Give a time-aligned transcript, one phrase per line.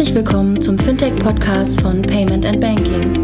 [0.00, 3.22] Herzlich willkommen zum Fintech-Podcast von Payment and Banking.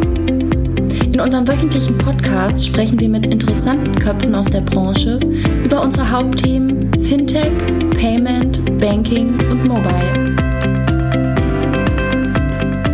[1.11, 5.19] In unserem wöchentlichen Podcast sprechen wir mit interessanten Köpfen aus der Branche
[5.65, 7.51] über unsere Hauptthemen Fintech,
[7.99, 10.37] Payment, Banking und Mobile.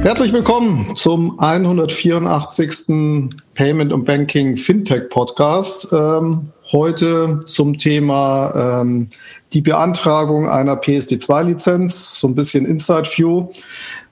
[0.04, 3.30] Herzlich willkommen zum 184.
[3.54, 5.88] Payment und Banking Fintech Podcast.
[5.92, 9.08] Ähm, heute zum Thema ähm,
[9.52, 13.48] die Beantragung einer PSD2-Lizenz, so ein bisschen Inside View.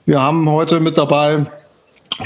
[0.05, 1.47] Wir haben heute mit dabei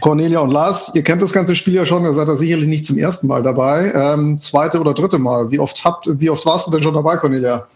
[0.00, 0.92] Cornelia und Lars.
[0.94, 3.42] Ihr kennt das ganze Spiel ja schon, ihr seid da sicherlich nicht zum ersten Mal
[3.42, 3.92] dabei.
[3.94, 5.50] Ähm, zweite oder dritte Mal.
[5.50, 7.66] Wie oft habt, wie oft warst du denn schon dabei, Cornelia?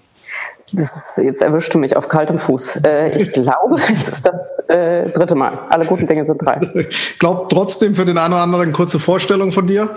[0.72, 2.80] Das ist, jetzt erwischt du mich auf kaltem Fuß.
[2.84, 5.58] Äh, ich glaube, es ist das äh, dritte Mal.
[5.70, 6.60] Alle guten Dinge sind drei.
[7.18, 9.90] Glaubt trotzdem für den einen oder anderen kurze Vorstellung von dir?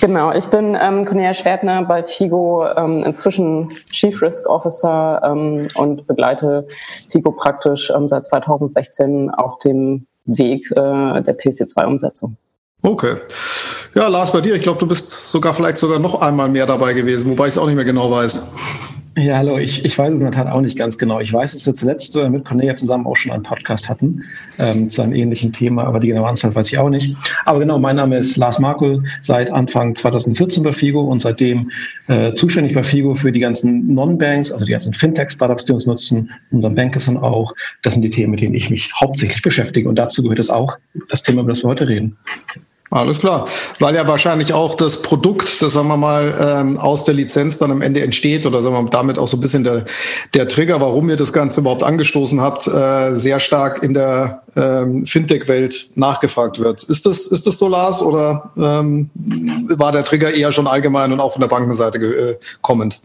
[0.00, 6.06] Genau, ich bin ähm, Cornelia Schwertner bei FIGO, ähm, inzwischen Chief Risk Officer ähm, und
[6.06, 6.66] begleite
[7.10, 12.36] FIGO praktisch ähm, seit 2016 auf dem Weg äh, der PC2-Umsetzung.
[12.82, 13.16] Okay.
[13.94, 16.92] Ja, Lars, bei dir, ich glaube, du bist sogar vielleicht sogar noch einmal mehr dabei
[16.92, 18.52] gewesen, wobei ich es auch nicht mehr genau weiß.
[19.18, 21.18] Ja, hallo, ich, ich weiß es in der Tat auch nicht ganz genau.
[21.18, 24.22] Ich weiß, dass wir zuletzt äh, mit Cornelia zusammen auch schon einen Podcast hatten
[24.60, 27.16] ähm, zu einem ähnlichen Thema, aber die genaue Anzahl weiß ich auch nicht.
[27.44, 31.72] Aber genau, mein Name ist Lars Markel, seit Anfang 2014 bei FIGO und seitdem
[32.06, 36.30] äh, zuständig bei FIGO für die ganzen Non-Banks, also die ganzen Fintech-Startups, die uns nutzen,
[36.52, 37.52] unseren Bankers auch.
[37.82, 40.78] Das sind die Themen, mit denen ich mich hauptsächlich beschäftige und dazu gehört es auch,
[41.08, 42.16] das Thema, über das wir heute reden.
[42.92, 43.46] Alles klar,
[43.78, 47.70] weil ja wahrscheinlich auch das Produkt, das sagen wir mal ähm, aus der Lizenz dann
[47.70, 49.84] am Ende entsteht oder sagen wir mal, damit auch so ein bisschen der,
[50.34, 55.06] der Trigger, warum ihr das Ganze überhaupt angestoßen habt, äh, sehr stark in der ähm,
[55.06, 56.82] Fintech-Welt nachgefragt wird.
[56.82, 61.20] Ist das, ist das so, Lars, oder ähm, war der Trigger eher schon allgemein und
[61.20, 63.00] auch von der Bankenseite äh, kommend?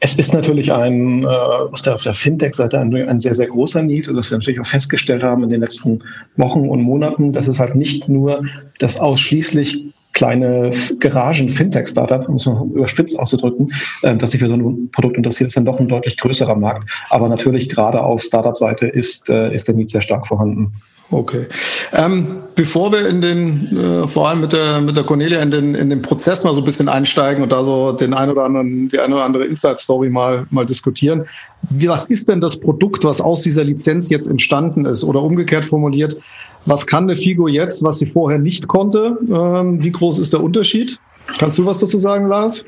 [0.00, 3.82] Es ist natürlich ein, äh, aus der, auf der Fintech-Seite ein, ein, sehr, sehr großer
[3.82, 6.02] Need, dass wir natürlich auch festgestellt haben in den letzten
[6.36, 8.44] Wochen und Monaten, dass es halt nicht nur
[8.78, 13.72] das ausschließlich kleine Garagen-Fintech-Startup, muss man überspitzt auszudrücken,
[14.02, 16.88] äh, dass sich für so ein Produkt interessiert, ist dann doch ein deutlich größerer Markt.
[17.10, 20.72] Aber natürlich gerade auf Startup-Seite ist, äh, ist der Need sehr stark vorhanden.
[21.10, 21.46] Okay.
[21.92, 25.74] Ähm, bevor wir in den, äh, vor allem mit der, mit der Cornelia in den,
[25.74, 28.90] in den Prozess mal so ein bisschen einsteigen und da so den ein oder anderen,
[28.90, 31.24] die eine oder andere Inside-Story mal, mal diskutieren.
[31.70, 35.02] Wie, was ist denn das Produkt, was aus dieser Lizenz jetzt entstanden ist?
[35.02, 36.18] Oder umgekehrt formuliert,
[36.66, 39.16] was kann eine Figo jetzt, was sie vorher nicht konnte?
[39.30, 41.00] Ähm, wie groß ist der Unterschied?
[41.38, 42.66] Kannst du was dazu sagen, Lars?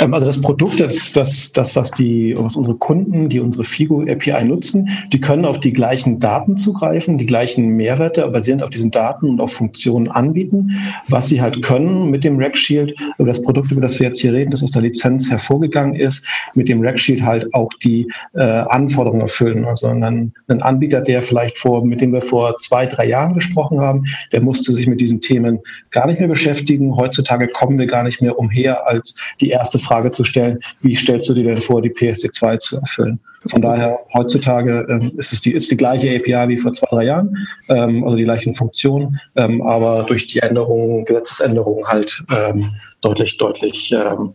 [0.00, 4.02] Ähm, also das Produkt, das, das, das, was die, was unsere Kunden, die unsere Figo
[4.02, 8.90] API nutzen, die können auf die gleichen Daten zugreifen, die gleichen Mehrwerte basierend auf diesen
[8.90, 10.70] Daten und auf Funktionen anbieten.
[11.08, 14.20] Was sie halt können mit dem Rack Shield, oder das Produkt, über das wir jetzt
[14.20, 18.10] hier reden, das aus der Lizenz hervorgegangen ist, mit dem Rack Shield halt auch die
[18.34, 19.64] äh, Anforderungen erfüllen.
[19.64, 23.80] Also ein, ein Anbieter, der vielleicht vor, mit dem wir vor zwei, drei Jahren gesprochen
[23.80, 25.60] haben, der musste sich mit diesen Themen
[25.90, 26.96] gar nicht mehr beschäftigen.
[26.96, 31.28] Heutzutage kommen wir gar nicht mehr umher, als die erste Frage zu stellen, wie stellst
[31.28, 33.18] du dir denn vor, die PSD2 zu erfüllen?
[33.50, 37.04] Von daher, heutzutage ähm, ist es die, ist die gleiche API wie vor zwei, drei
[37.04, 37.36] Jahren,
[37.68, 42.72] ähm, also die gleichen Funktionen, ähm, aber durch die Änderungen, Gesetzesänderungen halt ähm,
[43.02, 44.32] deutlich, deutlich ähm,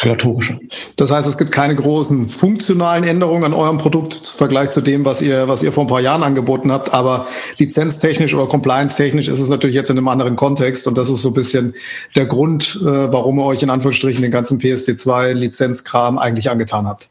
[0.00, 0.58] regulatorischer.
[0.96, 5.04] Das heißt, es gibt keine großen funktionalen Änderungen an eurem Produkt im Vergleich zu dem,
[5.04, 6.92] was ihr, was ihr vor ein paar Jahren angeboten habt.
[6.94, 7.28] Aber
[7.58, 10.86] lizenztechnisch oder compliance-technisch ist es natürlich jetzt in einem anderen Kontext.
[10.86, 11.74] Und das ist so ein bisschen
[12.16, 17.10] der Grund, äh, warum ihr euch in Anführungsstrichen den ganzen PSD2-Lizenzkram eigentlich angetan habt.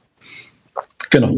[1.12, 1.36] Genau.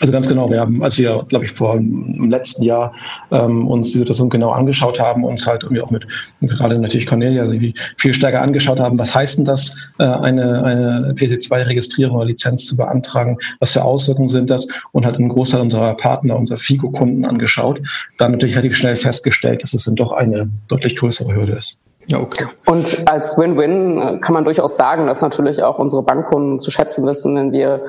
[0.00, 0.50] Also ganz genau.
[0.50, 2.92] Wir haben, als wir, glaube ich, vor im letzten Jahr
[3.30, 6.06] ähm, uns die Situation genau angeschaut haben, uns halt irgendwie auch mit,
[6.42, 7.54] gerade natürlich Cornelia, also
[7.96, 12.76] viel stärker angeschaut haben, was heißt denn das, äh, eine, eine PC2-Registrierung oder Lizenz zu
[12.76, 17.80] beantragen, was für Auswirkungen sind das und halt einen Großteil unserer Partner, unserer FIGO-Kunden angeschaut,
[18.18, 21.78] dann natürlich relativ schnell festgestellt, dass es dann doch eine deutlich größere Hürde ist.
[22.08, 22.46] Ja, okay.
[22.64, 27.06] Und als Win-Win äh, kann man durchaus sagen, dass natürlich auch unsere Bankkunden zu schätzen
[27.06, 27.84] wissen, wenn wir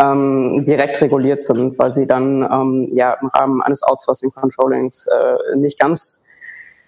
[0.00, 5.80] ähm, direkt reguliert sind, weil sie dann ähm, ja im Rahmen eines Outsourcing-Controllings äh, nicht
[5.80, 6.24] ganz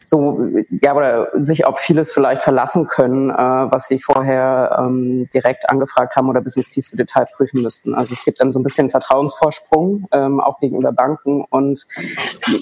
[0.08, 5.68] so ja oder sich auf vieles vielleicht verlassen können, äh, was sie vorher ähm, direkt
[5.68, 7.94] angefragt haben oder bis ins tiefste Detail prüfen müssten.
[7.94, 11.86] Also es gibt dann so ein bisschen Vertrauensvorsprung ähm, auch gegenüber Banken und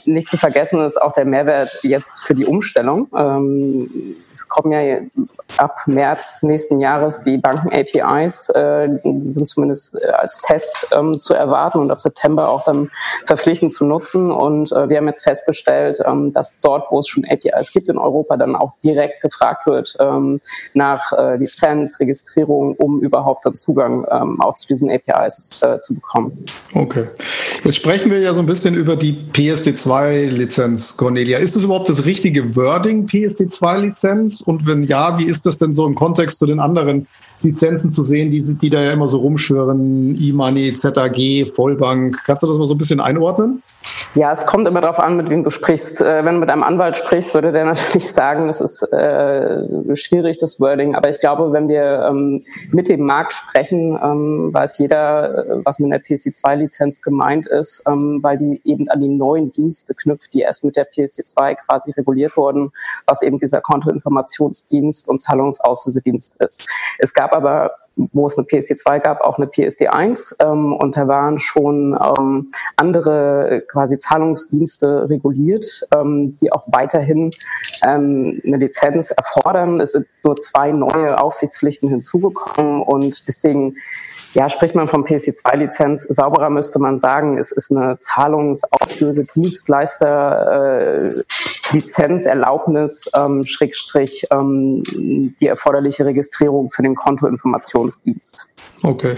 [0.04, 3.08] nicht zu vergessen ist auch der Mehrwert jetzt für die Umstellung.
[3.16, 5.00] Ähm, es kommen ja
[5.58, 11.34] ab März nächsten Jahres die Banken-APIs, äh, die sind zumindest äh, als Test ähm, zu
[11.34, 12.90] erwarten und ab September auch dann
[13.24, 14.32] verpflichtend zu nutzen.
[14.32, 17.98] Und äh, wir haben jetzt festgestellt, ähm, dass dort, wo es schon APIs gibt in
[17.98, 20.40] Europa, dann auch direkt gefragt wird ähm,
[20.72, 25.94] nach äh, Lizenz, Registrierung, um überhaupt dann Zugang ähm, auch zu diesen APIs äh, zu
[25.94, 26.44] bekommen.
[26.74, 27.08] Okay.
[27.62, 31.38] Jetzt sprechen wir ja so ein bisschen über die PSD2-Lizenz, Cornelia.
[31.38, 34.42] Ist es überhaupt das richtige Wording, PSD2-Lizenz?
[34.42, 37.06] Und wenn ja, wie ist das denn so im Kontext zu den anderen
[37.42, 40.16] Lizenzen zu sehen, die, die da ja immer so rumschwören?
[40.20, 42.18] E-Money, ZAG, Vollbank.
[42.24, 43.62] Kannst du das mal so ein bisschen einordnen?
[44.14, 46.00] Ja, es kommt immer darauf an, mit wem du sprichst.
[46.00, 50.38] Äh, wenn du mit einem Anwalt sprichst, würde der natürlich sagen, das ist äh, schwierig,
[50.38, 50.94] das Wording.
[50.94, 55.78] Aber ich glaube, wenn wir ähm, mit dem Markt sprechen, ähm, weiß jeder, äh, was
[55.78, 60.40] mit der PSD2-Lizenz gemeint ist, ähm, weil die eben an die neuen Dienste knüpft, die
[60.40, 62.72] erst mit der PSD2 quasi reguliert wurden,
[63.06, 66.68] was eben dieser Kontoinformationsdienst und Zahlungsauslösedienst ist.
[66.98, 71.38] Es gab aber wo es eine PSD2 gab, auch eine PSD1 ähm, und da waren
[71.38, 77.30] schon ähm, andere quasi Zahlungsdienste reguliert, ähm, die auch weiterhin
[77.82, 79.80] ähm, eine Lizenz erfordern.
[79.80, 83.76] Es sind nur zwei neue Aufsichtspflichten hinzugekommen und deswegen
[84.34, 86.02] ja, spricht man vom PSD2-Lizenz.
[86.02, 91.22] Sauberer müsste man sagen, es ist eine Zahlungsauslöse Dienstleister äh,
[91.70, 94.82] Lizenz, Erlaubnis, ähm, Schrägstrich, ähm,
[95.40, 98.48] die erforderliche Registrierung für den Kontoinformationsdienst.
[98.84, 99.16] Okay.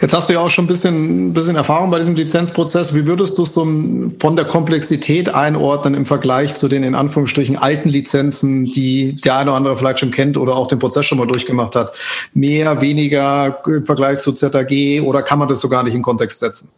[0.00, 2.96] Jetzt hast du ja auch schon ein bisschen, ein bisschen Erfahrung bei diesem Lizenzprozess.
[2.96, 7.56] Wie würdest du es so von der Komplexität einordnen im Vergleich zu den in Anführungsstrichen
[7.56, 11.18] alten Lizenzen, die der eine oder andere vielleicht schon kennt oder auch den Prozess schon
[11.18, 11.94] mal durchgemacht hat?
[12.34, 16.40] Mehr, weniger im Vergleich zu ZAG oder kann man das so gar nicht in Kontext
[16.40, 16.72] setzen?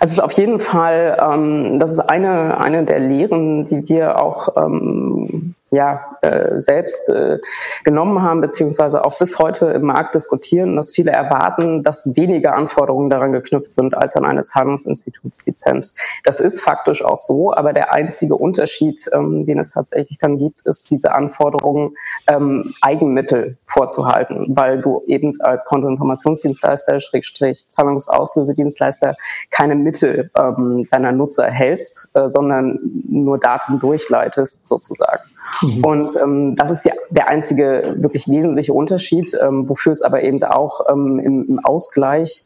[0.00, 4.20] Also es ist auf jeden Fall, ähm, das ist eine, eine der Lehren, die wir
[4.20, 7.38] auch ähm, ja, äh, selbst äh,
[7.84, 13.08] genommen haben, beziehungsweise auch bis heute im Markt diskutieren, dass viele erwarten, dass weniger Anforderungen
[13.08, 15.94] daran geknüpft sind als an eine Zahlungsinstitutslizenz.
[16.24, 20.66] Das ist faktisch auch so, aber der einzige Unterschied, ähm, den es tatsächlich dann gibt,
[20.66, 21.94] ist diese Anforderungen,
[22.26, 29.14] ähm, Eigenmittel vorzuhalten, weil du eben als Kontoinformationsdienstleister, Schrägstrich Zahlungsauslösedienstleister
[29.50, 35.22] keine Mittel ähm, deiner Nutzer hältst, äh, sondern nur Daten durchleitest sozusagen.
[35.62, 35.84] Mhm.
[35.84, 40.42] Und ähm, das ist die, der einzige wirklich wesentliche Unterschied, ähm, wofür es aber eben
[40.44, 42.44] auch ähm, im, im Ausgleich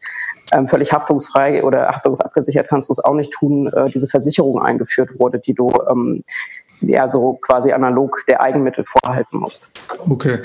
[0.52, 5.18] ähm, völlig haftungsfrei oder haftungsabgesichert kannst du es auch nicht tun, äh, diese Versicherung eingeführt
[5.18, 6.24] wurde, die du ähm,
[6.80, 9.70] ja so quasi analog der Eigenmittel vorhalten musst.
[10.08, 10.40] Okay.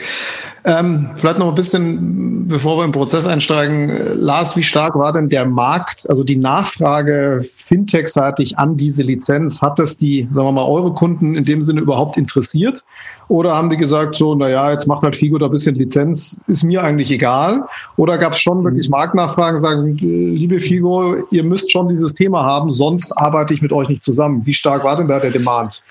[0.65, 3.91] Ähm, vielleicht noch ein bisschen, bevor wir im Prozess einsteigen.
[4.15, 9.61] Lars, wie stark war denn der Markt, also die Nachfrage fintech-seitig an diese Lizenz?
[9.61, 12.83] Hat das die, sagen wir mal, eure Kunden in dem Sinne überhaupt interessiert?
[13.29, 16.63] Oder haben die gesagt, so, naja, jetzt macht halt Figo da ein bisschen Lizenz, ist
[16.63, 17.63] mir eigentlich egal?
[17.95, 18.93] Oder gab es schon wirklich mhm.
[18.93, 23.87] Marktnachfragen, sagen, liebe Figo, ihr müsst schon dieses Thema haben, sonst arbeite ich mit euch
[23.87, 24.45] nicht zusammen.
[24.45, 25.83] Wie stark war denn da der Demand?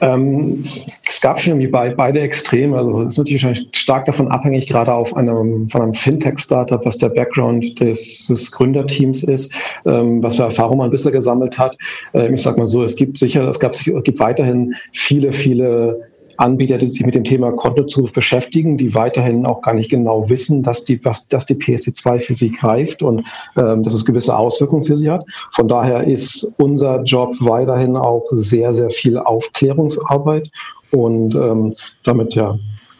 [0.00, 0.62] Ähm,
[1.06, 2.76] es gab schon irgendwie bei, beide Extreme.
[2.76, 7.08] Also es ist natürlich stark davon abhängig, gerade auf einem, von einem Fintech-Startup, was der
[7.08, 9.54] Background des, des Gründerteams ist,
[9.86, 11.76] ähm, was für Erfahrungen man bisher gesammelt hat.
[12.14, 16.08] Ähm, ich sage mal so, es gibt sicher, es gab es gibt weiterhin viele, viele
[16.38, 20.62] Anbieter, die sich mit dem Thema Kontozugriff beschäftigen, die weiterhin auch gar nicht genau wissen,
[20.62, 23.24] dass die, was, dass die PSD2 für sie greift und
[23.56, 25.24] ähm, dass es gewisse Auswirkungen für sie hat.
[25.52, 30.48] Von daher ist unser Job weiterhin auch sehr, sehr viel Aufklärungsarbeit
[30.92, 31.74] und ähm,
[32.04, 32.58] damit ja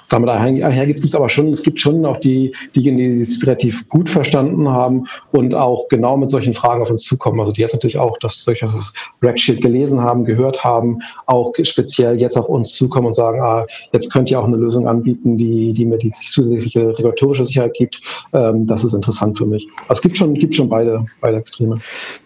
[0.08, 3.88] damit einher gibt es aber schon, es gibt schon auch die, diejenigen, die es relativ
[3.88, 7.40] gut verstanden haben und auch genau mit solchen Fragen auf uns zukommen.
[7.40, 12.18] Also die jetzt natürlich auch das durchaus das Rackshield gelesen haben, gehört haben, auch speziell
[12.20, 15.72] jetzt auf uns zukommen und sagen, ah, jetzt könnt ihr auch eine Lösung anbieten, die,
[15.72, 18.00] die mir die zusätzliche regulatorische Sicherheit gibt.
[18.32, 19.66] Ähm, das ist interessant für mich.
[19.88, 21.78] Also es gibt schon, gibt schon beide, beide Extreme.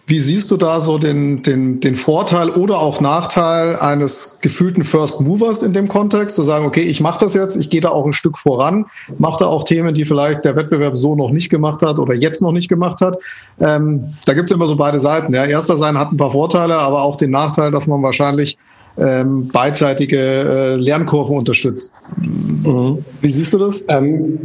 [0.07, 5.21] Wie siehst du da so den, den, den Vorteil oder auch Nachteil eines gefühlten First
[5.21, 8.05] Movers in dem Kontext, zu sagen, okay, ich mache das jetzt, ich gehe da auch
[8.05, 8.85] ein Stück voran,
[9.17, 12.41] macht da auch Themen, die vielleicht der Wettbewerb so noch nicht gemacht hat oder jetzt
[12.41, 13.17] noch nicht gemacht hat.
[13.59, 15.33] Ähm, da gibt es immer so beide Seiten.
[15.33, 15.45] Ja.
[15.45, 18.59] Erster sein hat ein paar Vorteile, aber auch den Nachteil, dass man wahrscheinlich
[18.95, 22.13] ähm, beidseitige äh, Lernkurven unterstützt.
[22.17, 23.03] Mhm.
[23.21, 23.83] Wie siehst du das?
[23.87, 24.39] Ähm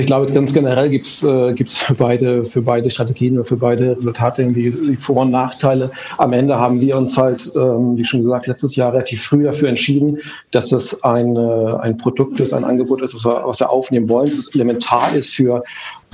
[0.00, 3.96] ich glaube, ganz generell gibt es äh, für, beide, für beide Strategien oder für beide
[3.96, 5.90] Resultate irgendwie die Vor- und Nachteile.
[6.18, 9.68] Am Ende haben wir uns halt, ähm, wie schon gesagt, letztes Jahr relativ früh dafür
[9.68, 10.18] entschieden,
[10.50, 14.08] dass es ein, äh, ein Produkt ist, ein Angebot ist, was wir, was wir aufnehmen
[14.08, 15.62] wollen, das elementar ist für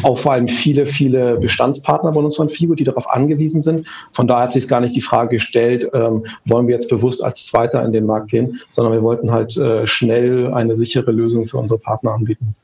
[0.03, 3.87] auch vor allem viele, viele Bestandspartner von uns von FIGO, die darauf angewiesen sind.
[4.13, 7.47] Von daher hat sich gar nicht die Frage gestellt, ähm, wollen wir jetzt bewusst als
[7.47, 11.59] Zweiter in den Markt gehen, sondern wir wollten halt äh, schnell eine sichere Lösung für
[11.59, 12.57] unsere Partner anbieten.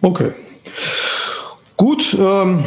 [0.00, 0.32] Okay.
[1.76, 2.64] Gut, ähm,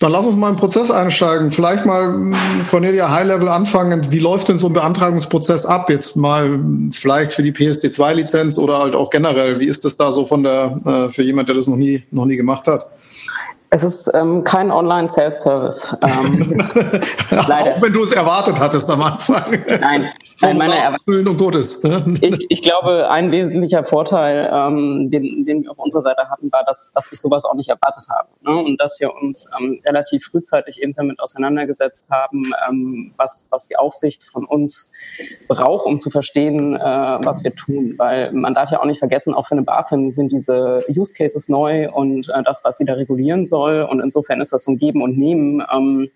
[0.00, 1.52] dann lass uns mal im Prozess einsteigen.
[1.52, 2.32] Vielleicht mal,
[2.70, 4.10] Cornelia, High-Level anfangen.
[4.10, 5.90] Wie läuft denn so ein Beantragungsprozess ab?
[5.90, 6.58] Jetzt mal
[6.90, 9.60] vielleicht für die PSD2-Lizenz oder halt auch generell.
[9.60, 12.24] Wie ist das da so von der, äh, für jemand, der das noch nie, noch
[12.24, 12.86] nie gemacht hat?
[13.72, 15.96] Es ist ähm, kein Online-Self-Service.
[16.02, 16.60] Ähm.
[17.30, 19.48] Auch wenn du es erwartet hattest am Anfang.
[19.68, 20.10] Nein,
[20.40, 21.80] Nein meine Erwartungen und Gutes.
[22.20, 26.64] Ich, ich glaube, ein wesentlicher Vorteil, ähm, den, den wir auf unserer Seite hatten, war,
[26.64, 28.28] dass, dass ich sowas auch nicht erwartet habe.
[28.40, 28.60] Ne?
[28.60, 33.76] Und dass wir uns ähm, relativ frühzeitig eben damit auseinandergesetzt haben, ähm, was, was die
[33.76, 34.92] Aufsicht von uns
[35.46, 37.94] braucht, um zu verstehen, äh, was wir tun.
[37.98, 41.48] Weil man darf ja auch nicht vergessen, auch für eine BaFin sind diese Use Cases
[41.48, 43.82] neu und äh, das, was sie da regulieren soll, soll.
[43.82, 45.62] Und insofern ist das so ein Geben und Nehmen.
[45.72, 46.10] Ähm,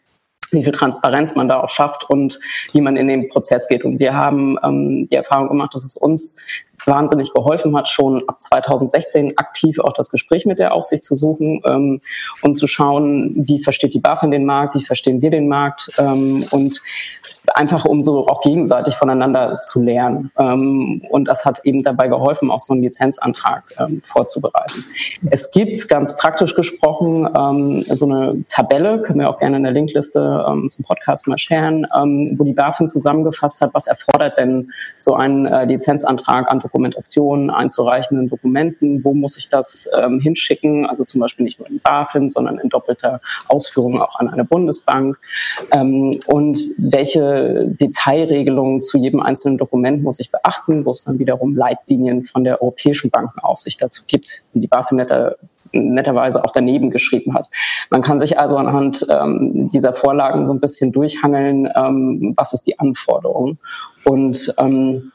[0.50, 2.38] wie viel Transparenz man da auch schafft und
[2.72, 3.84] wie man in den Prozess geht.
[3.84, 6.40] Und wir haben ähm, die Erfahrung gemacht, dass es uns
[6.86, 11.60] wahnsinnig geholfen hat, schon ab 2016 aktiv auch das Gespräch mit der Aufsicht zu suchen
[11.64, 12.00] ähm,
[12.42, 16.44] und zu schauen, wie versteht die BaFin den Markt, wie verstehen wir den Markt ähm,
[16.50, 16.80] und
[17.52, 20.30] einfach um so auch gegenseitig voneinander zu lernen.
[20.38, 24.84] Ähm, und das hat eben dabei geholfen, auch so einen Lizenzantrag ähm, vorzubereiten.
[25.30, 29.72] Es gibt ganz praktisch gesprochen ähm, so eine Tabelle, können wir auch gerne in der
[29.72, 34.72] Linkliste ähm, zum Podcast mal sharen, ähm, wo die BaFin zusammengefasst hat, was erfordert denn
[34.98, 41.04] so ein äh, Lizenzantrag an Dokumentation, einzureichenden Dokumenten, wo muss ich das ähm, hinschicken, also
[41.04, 45.16] zum Beispiel nicht nur in BaFin, sondern in doppelter Ausführung auch an eine Bundesbank
[45.70, 52.24] und welche Detailregelungen zu jedem einzelnen Dokument muss ich beachten, wo es dann wiederum Leitlinien
[52.24, 55.36] von der Europäischen Bankenaufsicht dazu gibt, die die BaFin netter,
[55.72, 57.48] netterweise auch daneben geschrieben hat.
[57.90, 62.66] Man kann sich also anhand ähm, dieser Vorlagen so ein bisschen durchhangeln, ähm, was ist
[62.66, 63.58] die Anforderung.
[64.04, 65.12] Und ähm,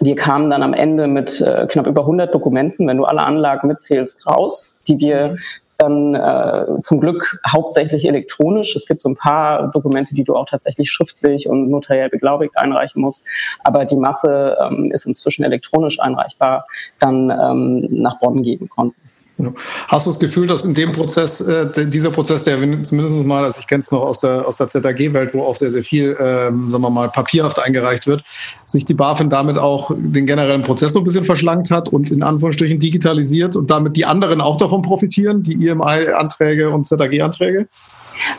[0.00, 3.68] wir kamen dann am Ende mit äh, knapp über 100 Dokumenten, wenn du alle Anlagen
[3.68, 5.36] mitzählst, raus, die wir
[5.80, 8.76] dann äh, zum Glück hauptsächlich elektronisch.
[8.76, 13.00] Es gibt so ein paar Dokumente, die du auch tatsächlich schriftlich und notariell beglaubigt einreichen
[13.00, 13.26] musst,
[13.64, 16.66] aber die Masse ähm, ist inzwischen elektronisch einreichbar,
[16.98, 19.09] dann ähm, nach Bonn geben konnten.
[19.88, 23.60] Hast du das Gefühl, dass in dem Prozess, äh, dieser Prozess, der zumindest mal, also
[23.60, 26.68] ich kenne es noch aus der, aus der ZAG-Welt, wo auch sehr, sehr viel, ähm,
[26.68, 28.22] sagen wir mal, papierhaft eingereicht wird,
[28.66, 32.22] sich die BaFin damit auch den generellen Prozess so ein bisschen verschlankt hat und in
[32.22, 37.68] Anführungsstrichen digitalisiert und damit die anderen auch davon profitieren, die IMI-Anträge und ZAG-Anträge?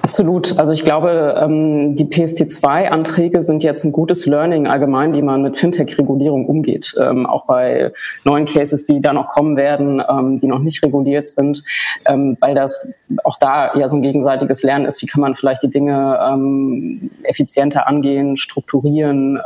[0.01, 0.57] Absolut.
[0.57, 5.57] Also ich glaube, ähm, die PST2-Anträge sind jetzt ein gutes Learning allgemein, wie man mit
[5.57, 6.95] Fintech-Regulierung umgeht.
[6.99, 7.91] Ähm, auch bei
[8.23, 11.63] neuen Cases, die da noch kommen werden, ähm, die noch nicht reguliert sind,
[12.05, 15.01] weil das auch da ja so ein gegenseitiges Lernen ist.
[15.01, 19.39] Wie kann man vielleicht die Dinge effizienter angehen, strukturieren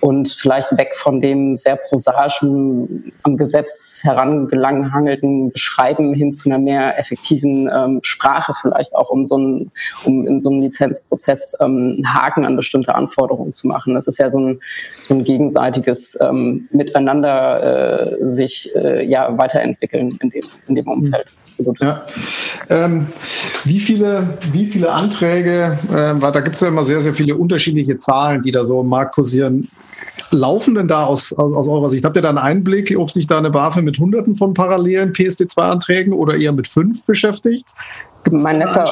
[0.00, 6.98] und vielleicht weg von dem sehr prosaischen, am Gesetz herangelanghangelten Beschreiben hin zu einer mehr
[6.98, 7.70] effektiven
[8.02, 9.70] Sprache vielleicht auch, um so ein,
[10.04, 13.94] um in so einem Lizenzprozess ähm, Haken an bestimmte Anforderungen zu machen.
[13.94, 14.60] Das ist ja so ein,
[15.00, 21.26] so ein gegenseitiges ähm, Miteinander äh, sich äh, ja weiterentwickeln in dem, in dem Umfeld.
[21.80, 22.04] Ja.
[22.68, 23.06] Ähm,
[23.64, 27.36] wie, viele, wie viele Anträge, äh, weil da gibt es ja immer sehr, sehr viele
[27.36, 29.68] unterschiedliche Zahlen, die da so im Markt kursieren.
[30.30, 32.04] Laufen denn da aus, aus, aus eurer Sicht?
[32.04, 36.12] Habt ihr da einen Einblick, ob sich da eine BaFin mit Hunderten von parallelen PSD2-Anträgen
[36.12, 37.70] oder eher mit fünf beschäftigt?
[38.30, 38.84] Mein letzter,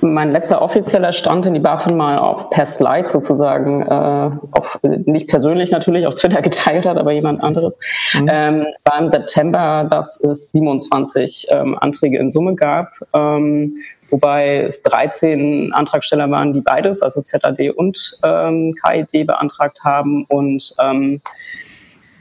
[0.00, 5.28] mein letzter offizieller Stand in die BaFin mal auch per Slide sozusagen, äh, auf, nicht
[5.28, 7.78] persönlich natürlich auf Twitter geteilt hat, aber jemand anderes,
[8.14, 8.28] mhm.
[8.30, 12.92] ähm, war im September, dass es 27 ähm, Anträge in Summe gab.
[13.14, 13.76] Ähm,
[14.10, 20.74] wobei es 13 Antragsteller waren, die beides, also ZAD und ähm, KID beantragt haben und
[20.80, 21.20] ähm,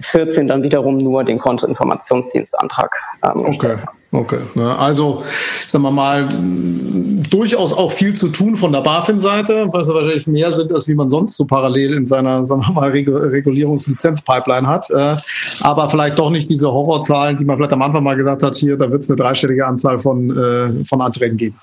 [0.01, 3.77] 14 dann wiederum nur den Kontoinformationsdienstantrag ähm, okay.
[4.11, 5.23] Okay, also
[5.67, 6.27] sagen wir mal,
[7.29, 11.11] durchaus auch viel zu tun von der BaFin-Seite, was wahrscheinlich mehr sind, als wie man
[11.11, 14.89] sonst so parallel in seiner sagen wir mal, Regulierungslizenz-Pipeline hat.
[14.89, 15.17] Äh,
[15.61, 18.77] aber vielleicht doch nicht diese Horrorzahlen, die man vielleicht am Anfang mal gesagt hat, hier,
[18.77, 21.59] da wird es eine dreistellige Anzahl von, äh, von Anträgen geben.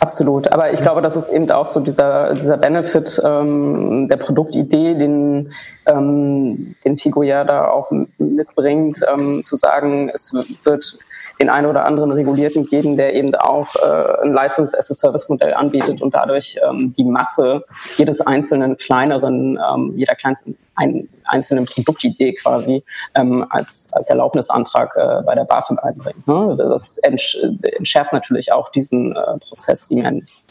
[0.00, 4.94] Absolut, aber ich glaube, das ist eben auch so dieser, dieser Benefit ähm, der Produktidee,
[4.94, 5.50] den,
[5.86, 10.98] ähm, den Figo ja da auch mitbringt, ähm, zu sagen, es wird
[11.40, 16.58] den einen oder anderen Regulierten geben, der eben auch äh, ein License-as-a-Service-Modell anbietet und dadurch
[16.68, 17.64] ähm, die Masse
[17.96, 22.82] jedes einzelnen kleineren, ähm, jeder kleinsten ein, einzelnen Produktidee quasi
[23.14, 26.26] ähm, als, als Erlaubnisantrag äh, bei der BaFin einbringt.
[26.26, 26.56] Ne?
[26.58, 30.44] Das entschärft natürlich auch diesen äh, Prozess immens.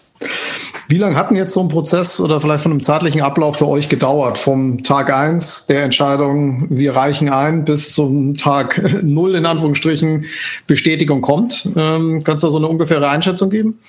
[0.89, 3.67] Wie lange hat denn jetzt so ein Prozess oder vielleicht von einem zeitlichen Ablauf für
[3.67, 4.39] euch gedauert?
[4.39, 10.25] Vom Tag eins der Entscheidung, wir reichen ein, bis zum Tag null in Anführungsstrichen
[10.65, 11.69] Bestätigung kommt.
[11.75, 13.79] Ähm, kannst du da so eine ungefähre Einschätzung geben?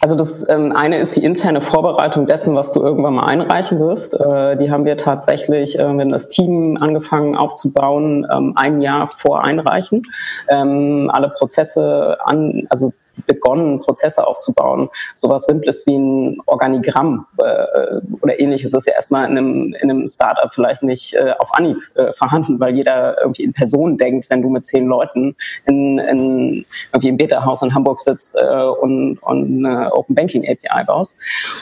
[0.00, 4.14] Also das ähm, eine ist die interne Vorbereitung dessen, was du irgendwann mal einreichen wirst.
[4.14, 9.44] Äh, die haben wir tatsächlich, äh, haben das Team angefangen aufzubauen, ähm, ein Jahr vor
[9.44, 10.02] Einreichen.
[10.48, 12.92] Ähm, alle Prozesse an, also
[13.26, 14.88] begonnen, Prozesse aufzubauen.
[15.14, 20.06] Sowas Simples wie ein Organigramm äh, oder ähnliches ist ja erstmal in einem, in einem
[20.06, 24.42] Startup vielleicht nicht äh, auf Anhieb äh, vorhanden, weil jeder irgendwie in Personen denkt, wenn
[24.42, 29.66] du mit zehn Leuten in, in irgendwie im Beta-Haus in Hamburg sitzt äh, und, und
[29.66, 31.18] eine Open Banking API baust.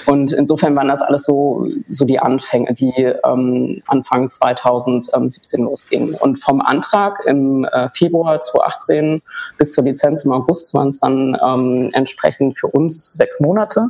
[0.07, 2.93] Und insofern waren das alles so, so die Anfänge, die
[3.25, 6.15] ähm, Anfang 2017 losgingen.
[6.15, 9.23] Und vom Antrag im äh, Februar 2018
[9.59, 13.89] bis zur Lizenz im August waren es dann ähm, entsprechend für uns sechs Monate.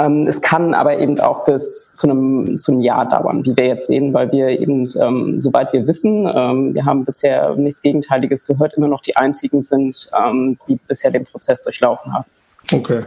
[0.00, 3.66] Ähm, es kann aber eben auch bis zu einem, zu einem Jahr dauern, wie wir
[3.66, 8.46] jetzt sehen, weil wir eben, ähm, soweit wir wissen, ähm, wir haben bisher nichts Gegenteiliges
[8.46, 12.24] gehört, immer noch die einzigen sind, ähm, die bisher den Prozess durchlaufen haben.
[12.72, 13.00] Okay.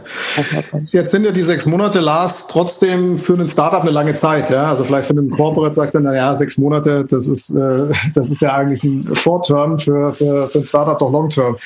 [0.90, 4.50] Jetzt sind ja die sechs Monate, Lars, trotzdem für einen Startup eine lange Zeit.
[4.50, 4.68] Ja?
[4.68, 8.42] Also vielleicht für einen Corporate sagt er, naja, sechs Monate, das ist, äh, das ist
[8.42, 11.56] ja eigentlich ein Short-Term, für, für, für ein Startup doch Long-Term.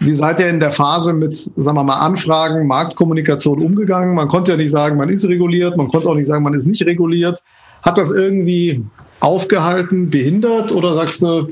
[0.00, 4.14] Wie seid ihr in der Phase mit, sagen wir mal, Anfragen, Marktkommunikation umgegangen?
[4.14, 6.66] Man konnte ja nicht sagen, man ist reguliert, man konnte auch nicht sagen, man ist
[6.66, 7.42] nicht reguliert.
[7.82, 8.84] Hat das irgendwie
[9.20, 11.48] aufgehalten, behindert oder sagst du,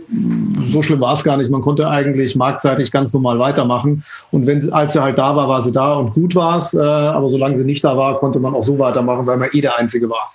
[0.71, 4.73] so schlimm war es gar nicht, man konnte eigentlich marktseitig ganz normal weitermachen und wenn,
[4.73, 7.57] als sie halt da war, war sie da und gut war es, äh, aber solange
[7.57, 10.33] sie nicht da war, konnte man auch so weitermachen, weil man eh der Einzige war.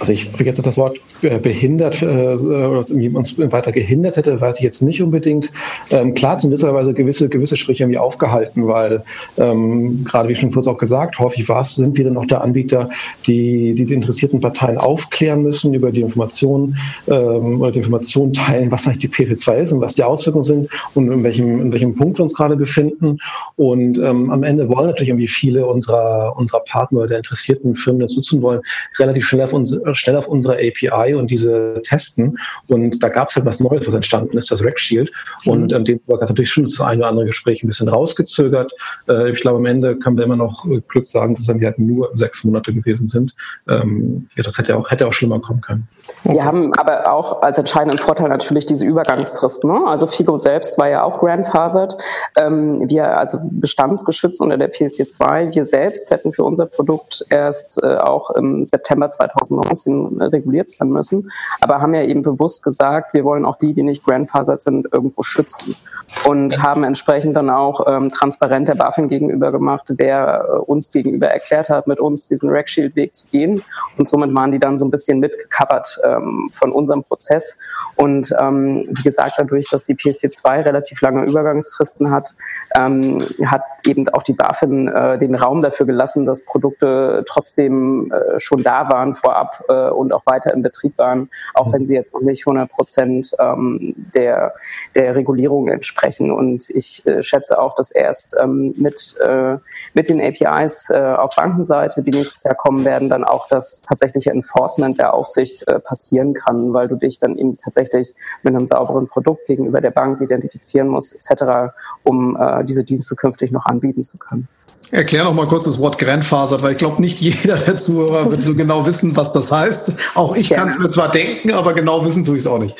[0.00, 2.84] Also ich vergesse das Wort äh, behindert äh, oder
[3.14, 5.50] uns weiter gehindert hätte, weiß ich jetzt nicht unbedingt.
[5.90, 9.02] Ähm, klar sind gewisserweise gewisse, gewisse Sprüche irgendwie aufgehalten, weil
[9.38, 12.42] ähm, gerade wie schon kurz auch gesagt, häufig war es, sind wir dann auch der
[12.42, 12.90] Anbieter,
[13.26, 16.76] die, die die interessierten Parteien aufklären müssen über die Informationen
[17.08, 20.68] ähm, oder die Informationen teilen, was eigentlich die PF2 ist und was die Auswirkungen sind
[20.94, 23.18] und in welchem, in welchem Punkt wir uns gerade befinden.
[23.56, 28.00] Und ähm, am Ende wollen natürlich irgendwie viele unserer, unserer Partner oder der interessierten Firmen
[28.00, 28.60] das nutzen wollen,
[28.98, 32.38] relativ schnell auf, uns, schnell auf unsere API und diese testen.
[32.68, 35.10] Und da gab es halt was Neues, was entstanden ist, das Rack Shield.
[35.44, 38.72] Und ähm, dem hat natürlich schon das eine oder andere Gespräch ein bisschen rausgezögert.
[39.08, 41.78] Äh, ich glaube, am Ende können wir immer noch äh, Glück sagen, dass dann halt
[41.78, 43.34] nur sechs Monate gewesen sind.
[43.68, 45.88] Ähm, ja, das hätte auch, hätte auch schlimmer kommen können.
[46.24, 49.64] Wir haben aber auch als entscheidenden Vorteil natürlich diese Übergangsfrist.
[49.64, 49.82] Ne?
[49.86, 51.96] Also Figo selbst war ja auch grandfathered.
[52.36, 55.54] Ähm, wir also bestandsgeschützt unter der PSD2.
[55.54, 61.30] Wir selbst hätten für unser Produkt erst äh, auch im September 2019 reguliert sein müssen,
[61.60, 65.22] aber haben ja eben bewusst gesagt, wir wollen auch die, die nicht grandfathered sind, irgendwo
[65.22, 65.76] schützen
[66.24, 71.28] und haben entsprechend dann auch ähm, transparent der BaFin gegenüber gemacht, wer äh, uns gegenüber
[71.28, 73.62] erklärt hat, mit uns diesen Rack Shield Weg zu gehen
[73.98, 77.58] und somit waren die dann so ein bisschen mitgecovert ähm, von unserem Prozess.
[77.96, 82.34] Und ähm, wie gesagt, dadurch, dass die PSD2 relativ lange Übergangsfristen hat,
[82.74, 88.38] ähm, hat eben auch die BaFin äh, den Raum dafür gelassen, dass Produkte trotzdem äh,
[88.38, 92.14] schon da waren vorab äh, und auch weiter im Betrieb waren, auch wenn sie jetzt
[92.14, 94.54] noch nicht 100 Prozent ähm, der,
[94.94, 96.05] der Regulierung entsprechen.
[96.30, 99.56] Und ich äh, schätze auch, dass erst ähm, mit, äh,
[99.94, 104.30] mit den APIs äh, auf Bankenseite, die nächstes Jahr kommen werden, dann auch das tatsächliche
[104.30, 109.08] Enforcement der Aufsicht äh, passieren kann, weil du dich dann eben tatsächlich mit einem sauberen
[109.08, 114.18] Produkt gegenüber der Bank identifizieren musst, etc., um äh, diese Dienste künftig noch anbieten zu
[114.18, 114.48] können.
[114.92, 118.42] Erklär noch mal kurz das Wort Grandfaser, weil ich glaube, nicht jeder der Zuhörer wird
[118.42, 119.92] so genau wissen, was das heißt.
[120.14, 122.76] Auch ich kann es mir zwar denken, aber genau wissen tue ich es auch nicht.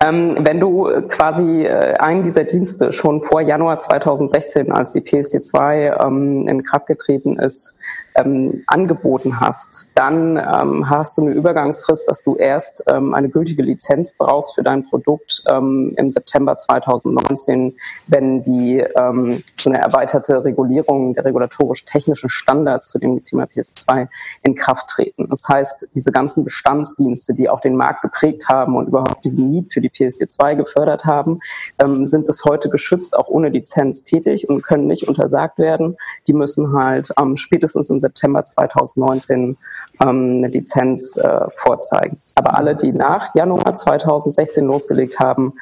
[0.00, 6.06] Ähm, wenn du quasi äh, einen dieser Dienste schon vor Januar 2016, als die PSD2
[6.06, 7.74] ähm, in Kraft getreten ist,
[8.16, 13.62] ähm, angeboten hast, dann ähm, hast du eine Übergangsfrist, dass du erst ähm, eine gültige
[13.62, 17.76] Lizenz brauchst für dein Produkt ähm, im September 2019,
[18.06, 24.08] wenn die ähm, so eine erweiterte Regulierung der regulatorisch-technischen Standards zu dem Thema PS2
[24.42, 25.28] in Kraft treten.
[25.28, 29.72] Das heißt, diese ganzen Bestandsdienste, die auch den Markt geprägt haben und überhaupt diesen Need
[29.72, 31.40] für die PSD2 gefördert haben,
[31.78, 35.96] ähm, sind bis heute geschützt, auch ohne Lizenz tätig und können nicht untersagt werden.
[36.28, 39.56] Die müssen halt spätestens im September 2019
[40.00, 42.20] ähm, eine Lizenz äh, vorzeigen.
[42.34, 45.54] Aber alle, die nach Januar 2016 losgelegt haben,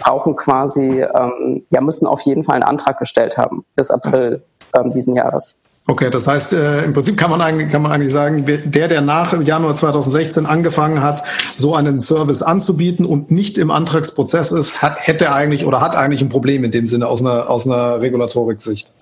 [0.00, 4.42] brauchen quasi, ähm, ja, müssen auf jeden Fall einen Antrag gestellt haben bis April
[4.74, 5.60] ähm, diesen Jahres.
[5.88, 9.00] Okay, das heißt, äh, im Prinzip kann man, eigentlich, kann man eigentlich sagen, der, der
[9.00, 11.22] nach Januar 2016 angefangen hat,
[11.56, 16.22] so einen Service anzubieten und nicht im Antragsprozess ist, hat, hätte eigentlich oder hat eigentlich
[16.22, 18.92] ein Problem in dem Sinne aus einer, aus einer Regulatorik-Sicht.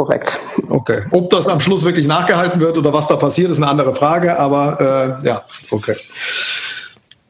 [0.00, 0.40] Korrekt.
[0.70, 1.02] Okay.
[1.10, 4.38] Ob das am Schluss wirklich nachgehalten wird oder was da passiert, ist eine andere Frage,
[4.38, 5.96] aber äh, ja, okay.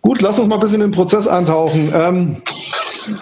[0.02, 1.90] Gut, lass uns mal ein bisschen in den Prozess eintauchen.
[1.94, 2.42] Ähm,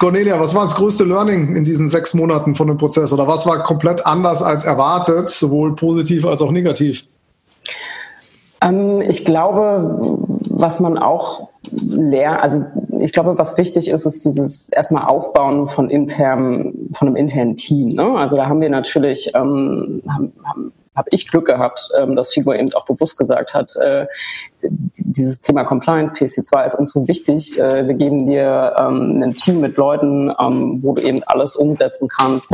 [0.00, 3.46] Cornelia, was war das größte Learning in diesen sechs Monaten von dem Prozess oder was
[3.46, 7.04] war komplett anders als erwartet, sowohl positiv als auch negativ?
[8.60, 10.18] Ähm, ich glaube,
[10.50, 11.48] was man auch
[11.86, 12.64] lernt, also
[13.00, 17.90] ich glaube, was wichtig ist, ist dieses erstmal Aufbauen von internen, von einem internen Team.
[17.90, 18.16] Ne?
[18.16, 22.52] Also da haben wir natürlich, ähm, haben, haben habe ich Glück gehabt, ähm, dass Figo
[22.52, 24.06] eben auch bewusst gesagt hat, äh,
[24.62, 27.56] dieses Thema Compliance, PSC2 ist uns so wichtig.
[27.56, 32.08] Äh, wir geben dir ähm, ein Team mit Leuten, ähm, wo du eben alles umsetzen
[32.08, 32.52] kannst.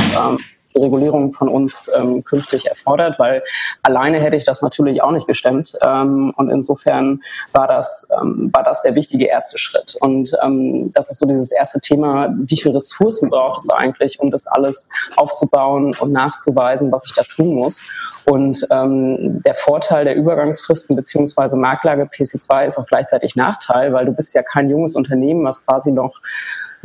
[0.75, 3.43] Regulierung von uns ähm, künftig erfordert, weil
[3.83, 5.75] alleine hätte ich das natürlich auch nicht gestemmt.
[5.83, 9.97] Ähm, und insofern war das, ähm, war das der wichtige erste Schritt.
[10.01, 14.31] Und ähm, das ist so dieses erste Thema, wie viel Ressourcen braucht es eigentlich, um
[14.31, 17.83] das alles aufzubauen und nachzuweisen, was ich da tun muss.
[18.25, 24.13] Und ähm, der Vorteil der Übergangsfristen beziehungsweise Marktlage PC2 ist auch gleichzeitig Nachteil, weil du
[24.13, 26.21] bist ja kein junges Unternehmen, was quasi noch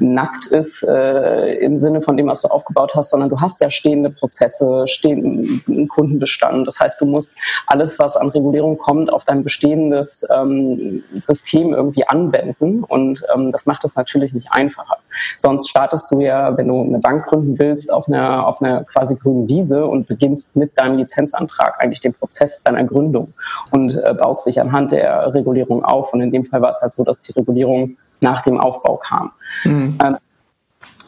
[0.01, 3.69] nackt ist äh, im Sinne von dem, was du aufgebaut hast, sondern du hast ja
[3.69, 6.67] stehende Prozesse, stehenden Kundenbestand.
[6.67, 7.35] Das heißt, du musst
[7.67, 13.65] alles, was an Regulierung kommt, auf dein bestehendes ähm, System irgendwie anwenden und ähm, das
[13.65, 14.97] macht es natürlich nicht einfacher.
[15.37, 19.15] Sonst startest du ja, wenn du eine Bank gründen willst, auf einer, auf einer quasi
[19.15, 23.33] grünen Wiese und beginnst mit deinem Lizenzantrag eigentlich den Prozess deiner Gründung
[23.71, 26.13] und äh, baust dich anhand der Regulierung auf.
[26.13, 29.31] Und in dem Fall war es halt so, dass die Regulierung nach dem Aufbau kam.
[29.63, 29.97] Mhm.
[30.03, 30.17] Ähm,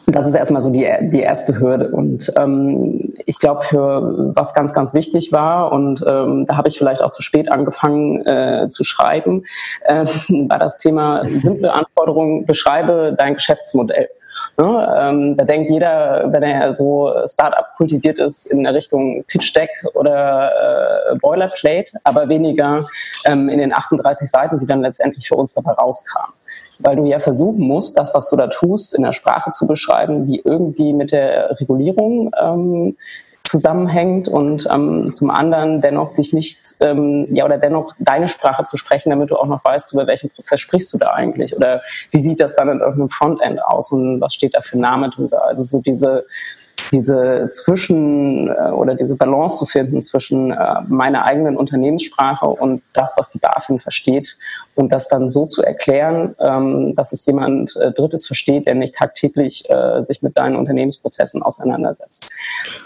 [0.06, 1.90] das ist erstmal so die, die erste Hürde.
[1.90, 6.78] Und ähm, ich glaube, für was ganz, ganz wichtig war, und ähm, da habe ich
[6.78, 9.44] vielleicht auch zu spät angefangen äh, zu schreiben,
[9.84, 10.04] äh,
[10.48, 14.08] war das Thema simple Anforderungen, beschreibe dein Geschäftsmodell.
[14.56, 14.96] Ne?
[14.98, 19.70] Ähm, da denkt jeder, wenn er so Startup kultiviert ist, in der Richtung Pitch Deck
[19.94, 20.50] oder
[21.12, 22.86] äh, Boilerplate, aber weniger
[23.24, 26.34] ähm, in den 38 Seiten, die dann letztendlich für uns dabei rauskamen
[26.82, 30.24] weil du ja versuchen musst, das, was du da tust, in der Sprache zu beschreiben,
[30.24, 32.96] die irgendwie mit der Regulierung ähm,
[33.44, 38.76] zusammenhängt und ähm, zum anderen dennoch dich nicht, ähm, ja, oder dennoch deine Sprache zu
[38.76, 42.20] sprechen, damit du auch noch weißt, über welchen Prozess sprichst du da eigentlich oder wie
[42.20, 45.44] sieht das dann in irgendeinem Frontend aus und was steht da für Name drüber.
[45.44, 46.24] Also so diese,
[46.92, 53.14] diese Zwischen- äh, oder diese Balance zu finden zwischen äh, meiner eigenen Unternehmenssprache und das,
[53.16, 54.36] was die BaFin versteht
[54.74, 58.94] und das dann so zu erklären, ähm, dass es jemand äh, Drittes versteht, der nicht
[58.94, 59.64] tagtäglich
[59.98, 62.30] sich mit deinen Unternehmensprozessen auseinandersetzt.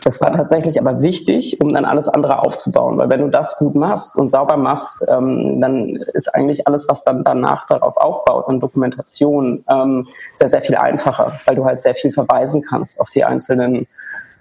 [0.04, 3.74] Das war tatsächlich aber wichtig, um dann alles andere aufzubauen, weil wenn du das gut
[3.74, 8.60] machst und sauber machst, ähm, dann ist eigentlich alles, was dann danach darauf aufbaut und
[8.60, 13.24] Dokumentation ähm, sehr, sehr viel einfacher, weil du halt sehr viel verweisen kannst auf die
[13.24, 13.86] einzelnen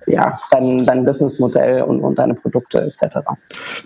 [0.08, 3.18] ja, dein, dein Businessmodell und, und deine Produkte etc.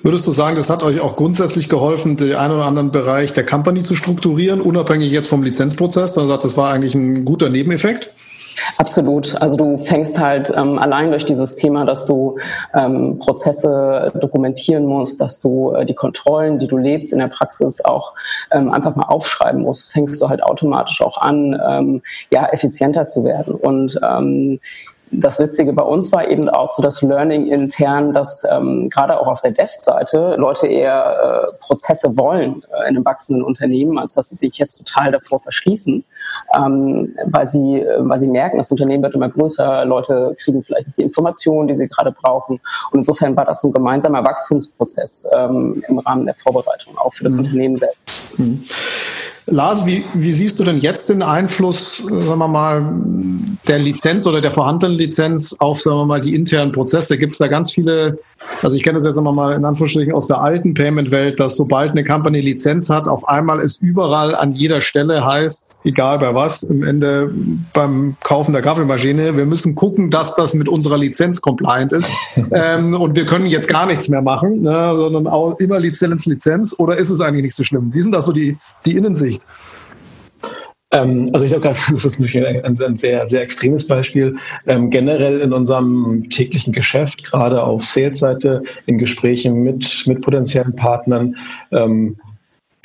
[0.01, 3.45] Würdest du sagen, das hat euch auch grundsätzlich geholfen, den einen oder anderen Bereich der
[3.45, 6.17] Company zu strukturieren, unabhängig jetzt vom Lizenzprozess?
[6.17, 8.09] Also das war eigentlich ein guter Nebeneffekt?
[8.77, 9.39] Absolut.
[9.41, 12.37] Also du fängst halt ähm, allein durch dieses Thema, dass du
[12.73, 17.83] ähm, Prozesse dokumentieren musst, dass du äh, die Kontrollen, die du lebst in der Praxis
[17.83, 18.13] auch
[18.51, 22.01] ähm, einfach mal aufschreiben musst, fängst du halt automatisch auch an, ähm,
[22.31, 23.55] ja, effizienter zu werden.
[23.55, 24.59] Und ähm,
[25.11, 29.27] das Witzige bei uns war eben auch so das Learning intern, dass ähm, gerade auch
[29.27, 34.29] auf der Dev-Seite Leute eher äh, Prozesse wollen äh, in einem wachsenden Unternehmen, als dass
[34.29, 36.03] sie sich jetzt total davor verschließen,
[36.55, 40.87] ähm, weil sie, äh, weil sie merken, das Unternehmen wird immer größer, Leute kriegen vielleicht
[40.87, 42.59] nicht die Informationen, die sie gerade brauchen.
[42.91, 47.23] Und insofern war das so ein gemeinsamer Wachstumsprozess ähm, im Rahmen der Vorbereitung auch für
[47.23, 47.39] das mhm.
[47.39, 48.39] Unternehmen selbst.
[48.39, 48.63] Mhm.
[49.51, 52.93] Lars, wie, wie siehst du denn jetzt den Einfluss, sagen wir mal,
[53.67, 57.17] der Lizenz oder der vorhandenen Lizenz auf, sagen wir mal, die internen Prozesse?
[57.17, 58.19] Gibt es da ganz viele,
[58.61, 61.55] also ich kenne das jetzt sagen wir mal in Anführungsstrichen aus der alten Payment-Welt, dass
[61.57, 66.33] sobald eine Company Lizenz hat, auf einmal es überall an jeder Stelle heißt, egal bei
[66.33, 67.31] was, im Ende
[67.73, 72.11] beim Kaufen der Kaffeemaschine, wir müssen gucken, dass das mit unserer Lizenz compliant ist
[72.51, 76.75] ähm, und wir können jetzt gar nichts mehr machen, ne, sondern auch immer Lizenz, Lizenz
[76.77, 77.93] oder ist es eigentlich nicht so schlimm?
[77.93, 79.38] Wie sind das so die, die Innensicht?
[80.91, 84.37] Ähm, also ich glaube, das ist ein, ein, sehr, sehr extremes Beispiel.
[84.67, 91.35] Ähm, generell in unserem täglichen Geschäft, gerade auf Sales-Seite, in Gesprächen mit, mit potenziellen Partnern,
[91.71, 92.17] ähm,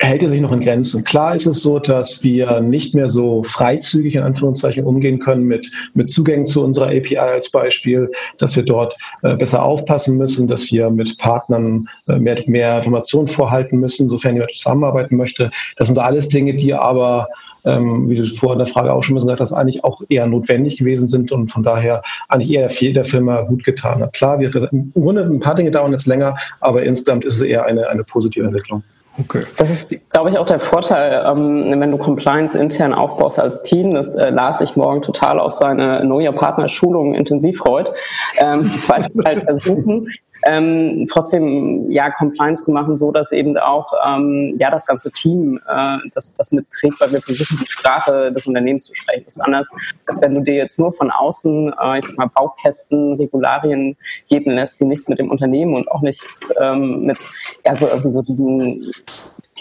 [0.01, 1.03] hält er sich noch in Grenzen.
[1.03, 5.71] Klar ist es so, dass wir nicht mehr so freizügig in Anführungszeichen umgehen können mit,
[5.93, 10.71] mit Zugängen zu unserer API als Beispiel, dass wir dort äh, besser aufpassen müssen, dass
[10.71, 15.49] wir mit Partnern äh, mehr, mehr Informationen vorhalten müssen, sofern jemand zusammenarbeiten möchte.
[15.77, 17.27] Das sind alles Dinge, die aber
[17.63, 20.77] ähm, wie du vorher in der Frage auch schon gesagt hast, eigentlich auch eher notwendig
[20.77, 24.13] gewesen sind und von daher eigentlich eher viel der Firma gut getan hat.
[24.13, 27.65] Klar, wir, im Grunde ein paar Dinge dauern jetzt länger, aber insgesamt ist es eher
[27.65, 28.83] eine, eine positive Entwicklung.
[29.17, 29.45] Okay.
[29.57, 33.93] Das ist, glaube ich, auch der Vorteil, ähm, wenn du Compliance intern aufbaust als Team.
[33.93, 37.93] Das äh, las ich morgen total auf seine Know Your Partner Schulung intensiv freut,
[38.37, 40.09] ähm, weil wir halt versuchen,
[40.45, 45.59] ähm, trotzdem ja Compliance zu machen, so dass eben auch ähm, ja das ganze Team
[45.67, 49.23] äh, das, das mitträgt, weil wir versuchen die Sprache des Unternehmens zu sprechen.
[49.25, 49.71] Das ist anders,
[50.05, 53.97] als wenn du dir jetzt nur von außen, äh, ich sag mal Baukästen, Regularien
[54.29, 57.27] geben lässt, die nichts mit dem Unternehmen und auch nichts ähm, mit
[57.65, 58.91] ja so irgendwie so diesen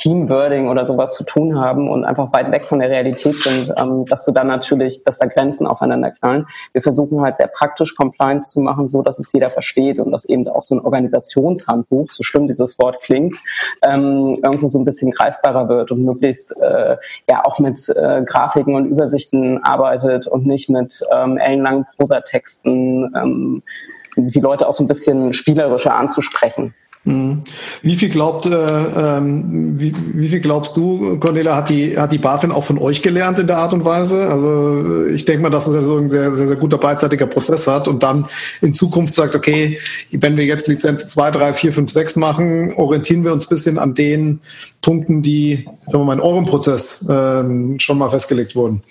[0.04, 4.04] Teamwording oder sowas zu tun haben und einfach weit weg von der Realität sind, ähm,
[4.04, 6.46] dass du dann natürlich, dass da Grenzen aufeinander knallen.
[6.74, 10.26] Wir versuchen halt sehr praktisch Compliance zu machen, so dass es jeder versteht und dass
[10.26, 13.34] eben auch so ein Organisationshandbuch, so schlimm dieses Wort klingt,
[13.82, 18.74] ähm, irgendwo so ein bisschen greifbarer wird und möglichst äh, ja auch mit äh, Grafiken
[18.74, 23.62] und Übersichten arbeitet und nicht mit ähm, ellenlangen Prosatexten ähm,
[24.16, 26.74] die Leute auch so ein bisschen spielerischer anzusprechen.
[27.04, 27.42] Mhm.
[27.82, 32.18] Wie viel glaubt, äh, ähm, wie, wie, viel glaubst du, Cornelia, hat die, hat die
[32.18, 34.26] BaFin auch von euch gelernt in der Art und Weise?
[34.26, 37.66] Also ich denke mal, dass es ja so ein sehr, sehr, sehr guter beidseitiger Prozess
[37.66, 38.24] hat und dann
[38.62, 39.78] in Zukunft sagt, okay,
[40.12, 43.78] wenn wir jetzt Lizenz 2, 3, 4, 5, 6 machen, orientieren wir uns ein bisschen
[43.78, 44.40] an den
[44.80, 48.82] Punkten, die, wenn wir mal in eurem Prozess ähm, schon mal festgelegt wurden.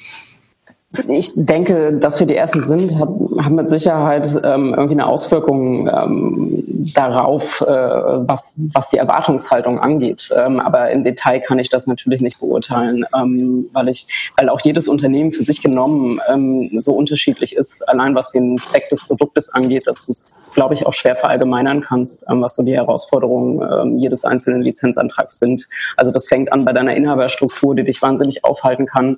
[1.07, 6.63] Ich denke, dass wir die Ersten sind, haben mit Sicherheit ähm, irgendwie eine Auswirkung ähm,
[6.93, 10.29] darauf, äh, was, was die Erwartungshaltung angeht.
[10.37, 14.61] Ähm, aber im Detail kann ich das natürlich nicht beurteilen, ähm, weil ich, weil auch
[14.61, 19.49] jedes Unternehmen für sich genommen ähm, so unterschiedlich ist, allein was den Zweck des Produktes
[19.49, 24.23] angeht, dass es glaube ich, auch schwer verallgemeinern kannst, ähm, was so die Herausforderungen jedes
[24.23, 25.67] einzelnen Lizenzantrags sind.
[25.97, 29.17] Also das fängt an bei deiner Inhaberstruktur, die dich wahnsinnig aufhalten kann,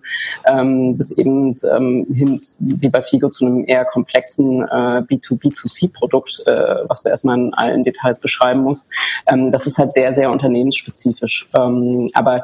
[0.97, 7.09] bis eben hin, wie bei FIGO, zu einem eher komplexen äh, B2B2C-Produkt, äh, was du
[7.09, 8.91] erstmal in allen Details beschreiben musst.
[9.25, 11.47] das ist halt sehr, sehr unternehmensspezifisch.
[11.53, 12.43] aber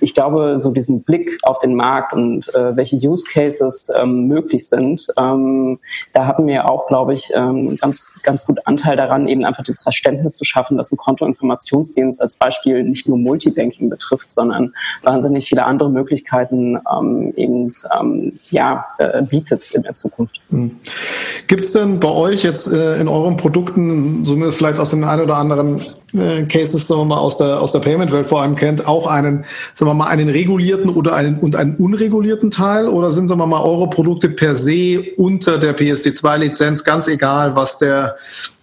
[0.00, 5.06] ich glaube, so diesen Blick auf den Markt und äh, welche Use Cases möglich sind,
[5.16, 10.34] da haben wir auch, glaube ich, ganz ganz, gut Anteil daran, eben einfach dieses Verständnis
[10.34, 15.90] zu schaffen, dass ein Kontoinformationsdienst als Beispiel nicht nur Multibanking betrifft, sondern wahnsinnig viele andere
[15.90, 20.40] Möglichkeiten ähm, eben ähm, ja, äh, bietet in der Zukunft.
[20.50, 20.76] Hm.
[21.46, 25.20] Gibt es denn bei euch jetzt äh, in euren Produkten, zumindest vielleicht aus den ein
[25.20, 25.82] oder anderen
[26.14, 29.90] äh, Cases, wir mal, aus der, aus der Payment-Welt vor allem kennt, auch einen, sagen
[29.90, 32.88] wir mal, einen regulierten oder einen, und einen unregulierten Teil?
[32.88, 37.78] Oder sind, sagen wir mal, eure Produkte per se unter der PSD2-Lizenz, ganz egal, was
[37.78, 38.16] der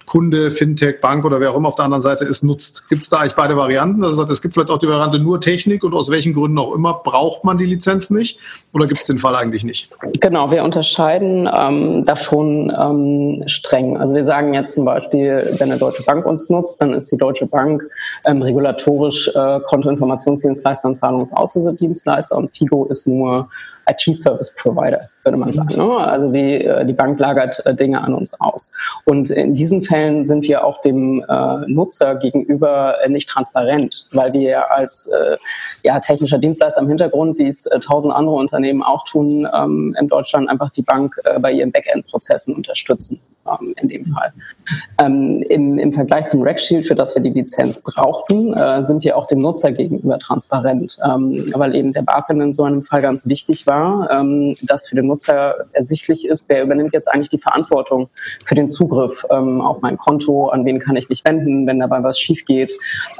[0.06, 2.88] Kunde, Fintech, Bank oder wer auch immer auf der anderen Seite ist, nutzt.
[2.88, 4.04] Gibt es da eigentlich beide Varianten?
[4.04, 6.94] Also es gibt vielleicht auch die Variante nur Technik und aus welchen Gründen auch immer
[6.94, 8.38] braucht man die Lizenz nicht
[8.72, 9.90] oder gibt es den Fall eigentlich nicht?
[10.20, 13.96] Genau, wir unterscheiden ähm, da schon ähm, streng.
[13.96, 17.16] Also wir sagen jetzt zum Beispiel, wenn eine Deutsche Bank uns nutzt, dann ist die
[17.16, 17.82] Deutsche Bank
[18.24, 23.48] ähm, regulatorisch äh, Kontoinformationsdienstleister und Zahlungsauslösedienstleister und Figo ist nur
[23.88, 25.76] IT-Service-Provider, würde man sagen.
[25.76, 25.96] Ne?
[25.96, 28.74] Also die, äh, die Bank lagert äh, Dinge an uns aus.
[29.04, 34.32] Und in diesen Fällen sind wir auch dem äh, Nutzer gegenüber äh, nicht transparent, weil
[34.32, 35.36] wir als äh,
[35.82, 40.08] ja, technischer Dienstleister im Hintergrund, wie es äh, tausend andere Unternehmen auch tun, ähm, in
[40.08, 44.32] Deutschland einfach die Bank äh, bei ihren Backend-Prozessen unterstützen, ähm, in dem Fall.
[44.98, 49.16] Ähm, im, Im Vergleich zum Rackshield, für das wir die Lizenz brauchten, äh, sind wir
[49.16, 53.26] auch dem Nutzer gegenüber transparent, ähm, weil eben der BaFin in so einem Fall ganz
[53.26, 58.08] wichtig war, ähm, dass für den Nutzer ersichtlich ist, wer übernimmt jetzt eigentlich die Verantwortung
[58.44, 62.02] für den Zugriff ähm, auf mein Konto, an wen kann ich mich wenden, wenn dabei
[62.02, 62.72] was schief geht,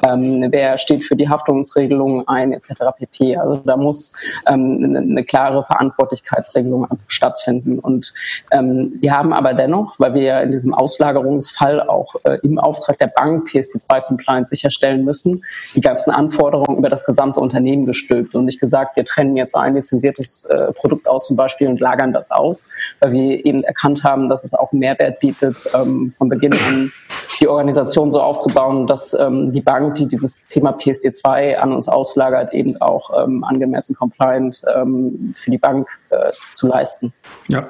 [0.07, 2.73] ähm, wer steht für die Haftungsregelungen ein, etc.
[2.99, 3.37] pp.
[3.37, 4.15] Also da muss
[4.49, 7.79] ähm, eine, eine klare Verantwortlichkeitsregelung stattfinden.
[7.79, 8.13] Und
[8.51, 13.09] wir haben aber dennoch, weil wir ja in diesem Auslagerungsfall auch äh, im Auftrag der
[13.09, 18.97] Bank PSD2-Compliance sicherstellen müssen, die ganzen Anforderungen über das gesamte Unternehmen gestülpt und nicht gesagt,
[18.97, 22.69] wir trennen jetzt ein lizenziertes äh, Produkt aus zum Beispiel und lagern das aus,
[23.01, 26.93] weil wir eben erkannt haben, dass es auch Mehrwert bietet, ähm, von Beginn an
[27.41, 32.53] die Organisation so aufzubauen, dass ähm, die Bank, die dieses Thema PSD2 an uns auslagert,
[32.55, 37.13] eben auch ähm, angemessen compliant ähm, für die Bank äh, zu leisten.
[37.49, 37.69] Ja.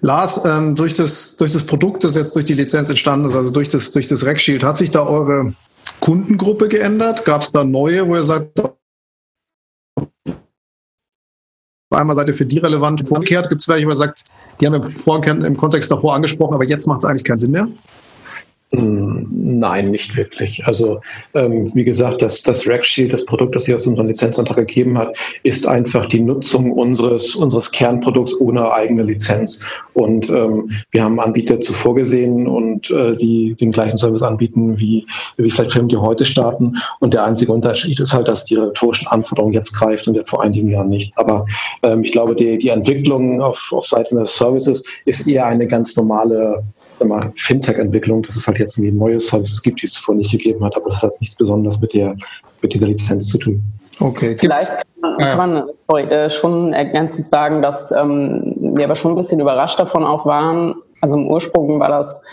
[0.00, 3.50] Lars, ähm, durch, das, durch das Produkt, das jetzt durch die Lizenz entstanden ist, also
[3.50, 5.54] durch das, durch das RecShield, hat sich da eure
[6.00, 7.24] Kundengruppe geändert?
[7.24, 8.62] Gab es da neue, wo ihr sagt,
[11.90, 13.08] einmal seid ihr für die relevant.
[13.10, 14.24] Umgekehrt gibt es welche, wo ihr sagt,
[14.60, 17.68] die haben wir im Kontext davor angesprochen, aber jetzt macht es eigentlich keinen Sinn mehr?
[18.74, 20.66] Hm, nein, nicht wirklich.
[20.66, 21.00] Also
[21.34, 24.98] ähm, wie gesagt, das, das Rack Shield, das Produkt, das sich aus unserem Lizenzantrag gegeben
[24.98, 29.64] hat, ist einfach die Nutzung unseres, unseres Kernprodukts ohne eigene Lizenz.
[29.92, 35.06] Und ähm, wir haben Anbieter zuvor gesehen und äh, die den gleichen Service anbieten wie,
[35.36, 36.76] wie vielleicht Firmen, die heute starten.
[36.98, 40.70] Und der einzige Unterschied ist halt, dass die regulatorischen Anforderungen jetzt greift und vor einigen
[40.70, 41.12] Jahren nicht.
[41.16, 41.46] Aber
[41.84, 45.96] ähm, ich glaube, die, die Entwicklung auf, auf Seiten des Services ist eher eine ganz
[45.96, 46.64] normale
[47.36, 50.90] Fintech-Entwicklung, dass es halt jetzt neue Services gibt, die es vorher nicht gegeben hat, aber
[50.90, 52.14] das hat nichts Besonderes mit, der,
[52.62, 53.62] mit dieser Lizenz zu tun.
[54.00, 54.76] Okay, Vielleicht
[55.18, 59.78] kann man sorry, äh, schon ergänzend sagen, dass ähm, wir aber schon ein bisschen überrascht
[59.78, 60.74] davon auch waren.
[61.00, 62.24] Also im Ursprung war das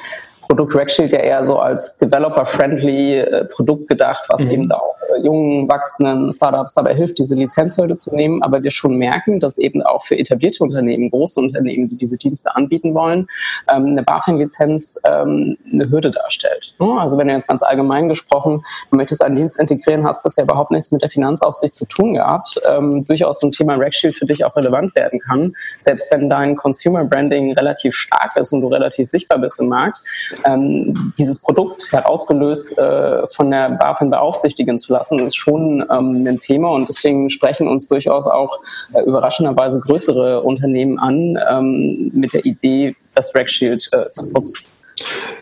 [0.42, 4.52] Produkt Rackshield ja eher so als developer-friendly äh, Produkt gedacht, was mhm.
[4.52, 8.44] eben auch äh, jungen, wachsenden Startups dabei hilft, diese Lizenzhürde zu nehmen.
[8.44, 12.56] Aber wir schon merken, dass eben auch für etablierte Unternehmen, große Unternehmen, die diese Dienste
[12.56, 13.28] anbieten wollen,
[13.74, 16.74] ähm, eine BaFin-Lizenz ähm, eine Hürde darstellt.
[16.80, 20.72] Also wenn du jetzt ganz allgemein gesprochen, du möchtest einen Dienst integrieren, hast bisher überhaupt
[20.72, 24.46] nichts mit der Finanzaufsicht zu tun gehabt, ähm, durchaus so ein Thema Rackshield für dich
[24.46, 25.54] auch relevant werden kann.
[25.80, 30.00] Selbst wenn dein Consumer Branding relativ stark ist und du relativ sichtbar bist im Markt,
[30.46, 36.40] ähm, dieses Produkt herausgelöst äh, von der BaFin beaufsichtigen zu lassen, ist schon ähm, ein
[36.40, 38.60] Thema und deswegen sprechen uns durchaus auch
[38.94, 44.66] äh, überraschenderweise größere Unternehmen an ähm, mit der Idee, das Rackshield äh, zu nutzen.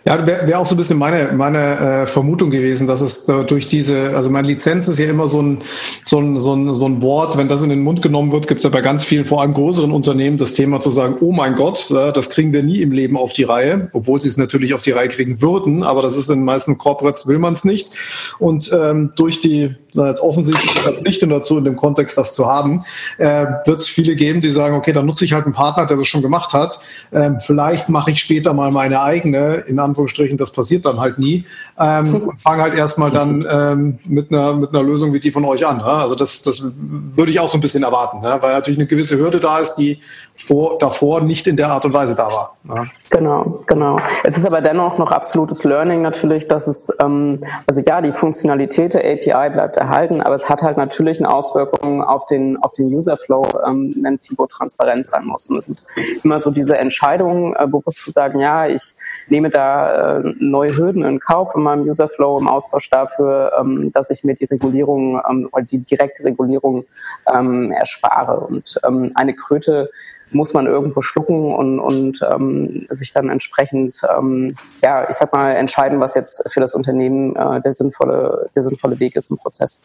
[0.06, 3.44] Ja, wäre wär auch so ein bisschen meine, meine äh, Vermutung gewesen, dass es äh,
[3.44, 5.62] durch diese, also meine Lizenz ist ja immer so ein,
[6.06, 8.60] so ein, so ein, so ein Wort, wenn das in den Mund genommen wird, gibt
[8.60, 11.56] es ja bei ganz vielen, vor allem größeren Unternehmen, das Thema zu sagen, oh mein
[11.56, 14.74] Gott, äh, das kriegen wir nie im Leben auf die Reihe, obwohl sie es natürlich
[14.74, 17.66] auf die Reihe kriegen würden, aber das ist in den meisten Corporates will man es
[17.66, 17.90] nicht.
[18.40, 22.84] Und ähm, durch die jetzt offensichtlich Verpflichtung dazu, in dem Kontext das zu haben,
[23.18, 25.98] äh, wird es viele geben, die sagen, okay, dann nutze ich halt einen Partner, der
[25.98, 26.80] das schon gemacht hat.
[27.12, 31.46] Ähm, vielleicht mache ich später mal meine eigene, in Anführungsstrichen, das passiert dann halt nie.
[31.80, 35.46] Ähm, und fange halt erstmal dann ähm, mit, einer, mit einer Lösung wie die von
[35.46, 35.80] euch an.
[35.80, 36.04] Ja?
[36.04, 38.42] Also das, das würde ich auch so ein bisschen erwarten, ja?
[38.42, 40.00] weil natürlich eine gewisse Hürde da ist, die
[40.36, 42.58] vor, davor nicht in der Art und Weise da war.
[42.68, 42.86] Ja?
[43.10, 44.00] Genau, genau.
[44.24, 48.94] Es ist aber dennoch noch absolutes Learning natürlich, dass es, ähm, also ja, die Funktionalität
[48.94, 52.94] der API bleibt erhalten, aber es hat halt natürlich eine Auswirkung auf den, auf den
[52.94, 55.48] User-Flow, ähm, wenn Fibo transparent sein muss.
[55.48, 55.90] Und es ist
[56.24, 58.94] immer so diese Entscheidung, äh, bewusst zu sagen, ja, ich
[59.28, 64.10] nehme da äh, neue Hürden in Kauf in meinem User-Flow im Austausch dafür, ähm, dass
[64.10, 66.86] ich mir die Regulierung ähm, oder die direkte Regulierung
[67.34, 68.40] ähm, erspare.
[68.40, 69.90] Und ähm, eine Kröte
[70.32, 75.52] muss man irgendwo schlucken und, und ähm, sich dann entsprechend, ähm, ja, ich sag mal,
[75.52, 79.82] entscheiden, was jetzt für das Unternehmen äh, der, sinnvolle, der sinnvolle Weg ist im Prozess.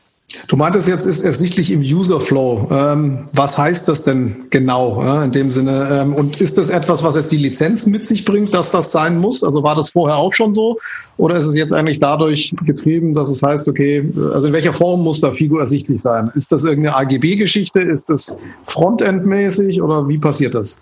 [0.48, 2.68] Du meintest jetzt, ist ersichtlich im User Flow.
[2.70, 5.88] Ähm, was heißt das denn genau äh, in dem Sinne?
[5.90, 9.18] Ähm, und ist das etwas, was jetzt die Lizenz mit sich bringt, dass das sein
[9.18, 9.44] muss?
[9.44, 10.78] Also war das vorher auch schon so?
[11.16, 15.02] Oder ist es jetzt eigentlich dadurch getrieben, dass es heißt, okay, also in welcher Form
[15.04, 16.30] muss da Figo ersichtlich sein?
[16.34, 17.80] Ist das irgendeine AGB-Geschichte?
[17.80, 20.78] Ist das Frontend-mäßig oder wie passiert das?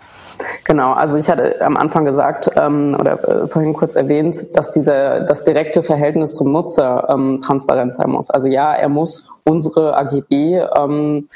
[0.65, 5.25] Genau, also ich hatte am Anfang gesagt ähm, oder äh, vorhin kurz erwähnt, dass diese,
[5.27, 8.29] das direkte Verhältnis zum Nutzer ähm, transparent sein muss.
[8.29, 11.27] Also ja, er muss unsere AGB ähm,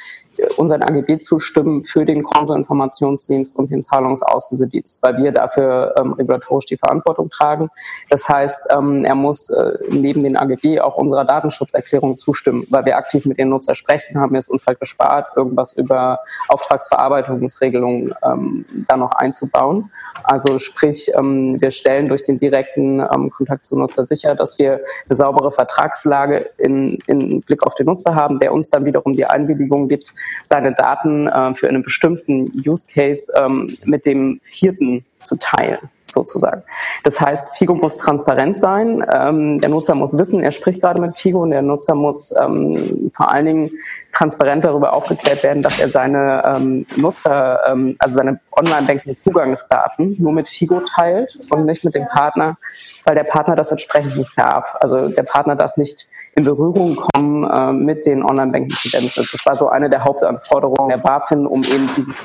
[0.57, 6.77] unseren AGB zustimmen für den Kontoinformationsdienst und den Zahlungsauslösedienst, weil wir dafür ähm, regulatorisch die
[6.77, 7.69] Verantwortung tragen.
[8.09, 12.97] Das heißt, ähm, er muss äh, neben den AGB auch unserer Datenschutzerklärung zustimmen, weil wir
[12.97, 16.19] aktiv mit den Nutzer sprechen, haben wir es uns halt gespart, irgendwas über
[16.49, 19.91] Auftragsverarbeitungsregelungen ähm, da noch einzubauen.
[20.23, 24.81] Also sprich, ähm, wir stellen durch den direkten ähm, Kontakt zum Nutzer sicher, dass wir
[25.07, 29.25] eine saubere Vertragslage in, in Blick auf den Nutzer haben, der uns dann wiederum die
[29.25, 35.35] Einwilligung gibt, seine Daten äh, für einen bestimmten Use Case ähm, mit dem vierten zu
[35.37, 36.63] teilen sozusagen.
[37.03, 39.05] Das heißt, Figo muss transparent sein.
[39.11, 43.11] Ähm, der Nutzer muss wissen, er spricht gerade mit Figo und der Nutzer muss ähm,
[43.13, 43.71] vor allen Dingen
[44.17, 50.49] transparent darüber aufgeklärt werden, dass er seine ähm, Nutzer, ähm, also seine Online-Banking-Zugangsdaten nur mit
[50.49, 52.57] Figo teilt und nicht mit dem Partner,
[53.05, 54.75] weil der Partner das entsprechend nicht darf.
[54.79, 59.31] Also der Partner darf nicht in Berührung kommen äh, mit den Online-Banking-Credentials.
[59.31, 62.15] Das war so eine der Hauptanforderungen der BaFin, um eben dieses,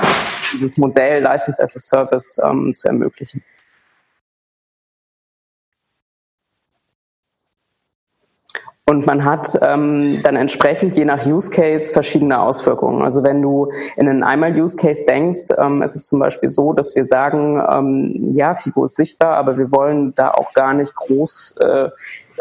[0.54, 3.42] dieses Modell License as a Service ähm, zu ermöglichen.
[8.84, 13.02] Und man hat ähm, dann entsprechend je nach Use Case verschiedene Auswirkungen.
[13.02, 16.72] Also wenn du in einen einmal Use Case denkst, ähm, es ist zum Beispiel so,
[16.72, 20.96] dass wir sagen, ähm, ja, FIGO ist sichtbar, aber wir wollen da auch gar nicht
[20.96, 21.90] groß äh,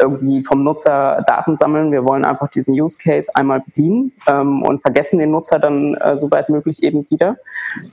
[0.02, 1.92] irgendwie vom Nutzer Daten sammeln.
[1.92, 6.16] Wir wollen einfach diesen Use Case einmal bedienen ähm, und vergessen den Nutzer dann äh,
[6.16, 7.36] soweit möglich eben wieder.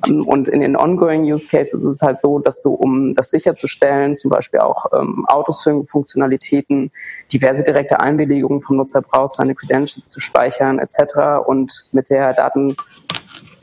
[0.07, 3.31] Ähm, und in den ongoing Use Cases ist es halt so, dass du, um das
[3.31, 6.91] sicherzustellen, zum Beispiel auch ähm, Autosync-Funktionalitäten,
[7.31, 11.45] diverse direkte Einbelegungen vom Nutzer brauchst, seine Credentials zu speichern etc.
[11.45, 12.75] und mit der Daten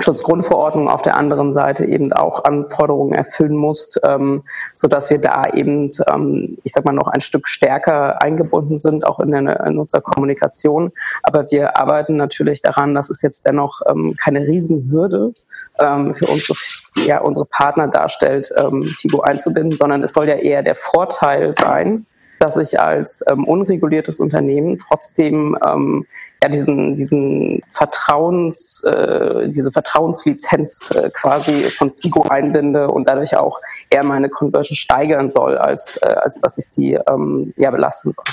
[0.01, 4.43] Schutzgrundverordnung auf der anderen Seite eben auch Anforderungen erfüllen muss, ähm,
[4.75, 9.07] so dass wir da eben, ähm, ich sag mal, noch ein Stück stärker eingebunden sind,
[9.07, 10.93] auch in der Nutzerkommunikation.
[11.23, 15.33] Aber wir arbeiten natürlich daran, dass es jetzt dennoch ähm, keine Riesenhürde
[15.79, 16.59] ähm, für unsere,
[17.07, 22.07] ja, unsere Partner darstellt, ähm, Figo einzubinden, sondern es soll ja eher der Vorteil sein,
[22.39, 26.07] dass ich als ähm, unreguliertes Unternehmen trotzdem ähm,
[26.47, 33.61] ja diesen, diesen Vertrauens, äh, diese Vertrauenslizenz äh, quasi von Figo einbinde und dadurch auch
[33.91, 38.25] eher meine Conversion steigern soll, als, äh, als dass ich sie ähm, ja belasten soll.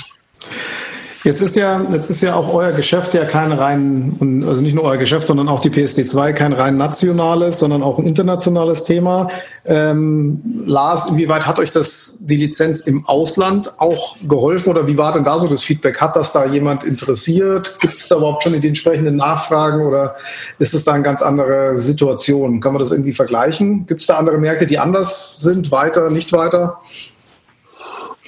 [1.24, 4.84] Jetzt ist ja, jetzt ist ja auch euer Geschäft ja kein rein, also nicht nur
[4.84, 9.30] euer Geschäft, sondern auch die PSD2 kein rein nationales, sondern auch ein internationales Thema.
[9.64, 15.14] Ähm, Lars, inwieweit hat euch das, die Lizenz im Ausland auch geholfen oder wie war
[15.14, 15.98] denn da so das Feedback?
[15.98, 17.78] Hat das da jemand interessiert?
[17.80, 20.16] Gibt es da überhaupt schon die entsprechenden Nachfragen oder
[20.58, 22.60] ist es da eine ganz andere Situation?
[22.60, 23.86] Kann man das irgendwie vergleichen?
[23.86, 26.82] Gibt es da andere Märkte, die anders sind, weiter, nicht weiter?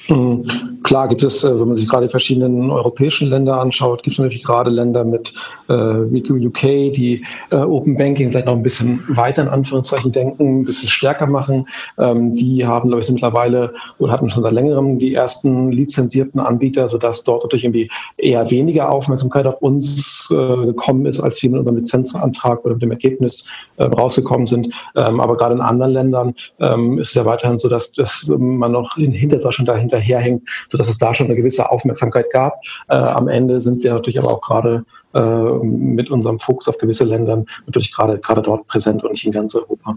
[0.08, 0.76] Mhm.
[0.86, 4.18] Klar gibt es, äh, wenn man sich gerade die verschiedenen europäischen Länder anschaut, gibt es
[4.18, 5.32] natürlich gerade Länder mit
[5.68, 10.60] äh, wie UK, die äh, Open Banking vielleicht noch ein bisschen weiter in Anführungszeichen denken,
[10.60, 11.66] ein bisschen stärker machen.
[11.98, 16.88] Ähm, die haben, glaube ich, mittlerweile oder hatten schon seit längerem die ersten lizenzierten Anbieter,
[16.88, 21.60] sodass dort natürlich irgendwie eher weniger Aufmerksamkeit auf uns äh, gekommen ist, als wir mit
[21.60, 23.48] unserem Lizenzantrag oder mit dem Ergebnis
[23.78, 24.72] äh, rausgekommen sind.
[24.94, 28.70] Ähm, aber gerade in anderen Ländern ähm, ist es ja weiterhin so, dass, dass man
[28.70, 32.60] noch in Hinterdeutschland dahinter hinterherhängt, sodass es da schon eine gewisse Aufmerksamkeit gab.
[32.88, 34.84] Äh, am Ende sind wir natürlich aber auch gerade
[35.14, 39.32] äh, mit unserem Fokus auf gewisse Länder natürlich gerade gerade dort präsent und nicht in
[39.32, 39.96] ganz Europa.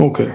[0.00, 0.28] Okay.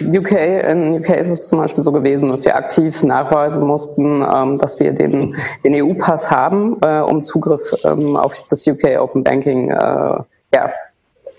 [0.00, 0.32] UK,
[0.70, 4.80] in UK ist es zum Beispiel so gewesen, dass wir aktiv nachweisen mussten, ähm, dass
[4.80, 9.74] wir den, den EU-Pass haben, äh, um Zugriff ähm, auf das UK Open Banking äh,
[10.54, 10.70] ja,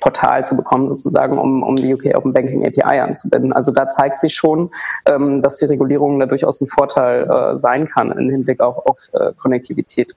[0.03, 3.53] Portal zu bekommen, sozusagen, um, um die UK Open Banking API anzubinden.
[3.53, 4.69] Also da zeigt sich schon,
[5.05, 8.99] ähm, dass die Regulierung da durchaus ein Vorteil äh, sein kann im Hinblick auch auf
[9.13, 10.13] äh, Konnektivität.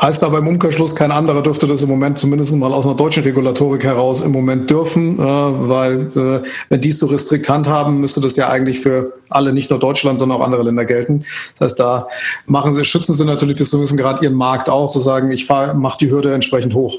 [0.00, 3.22] Heißt aber im Umkehrschluss, kein anderer dürfte das im Moment zumindest mal aus einer deutschen
[3.22, 8.20] Regulatorik heraus im Moment dürfen, äh, weil äh, wenn die es so restrikt handhaben, müsste
[8.20, 11.24] das ja eigentlich für alle, nicht nur Deutschland, sondern auch andere Länder gelten.
[11.56, 12.08] Das heißt, da
[12.46, 15.48] machen sie, schützen sie natürlich bis zu einem gewissen ihren Markt auch, zu sagen, ich
[15.48, 16.98] mache die Hürde entsprechend hoch.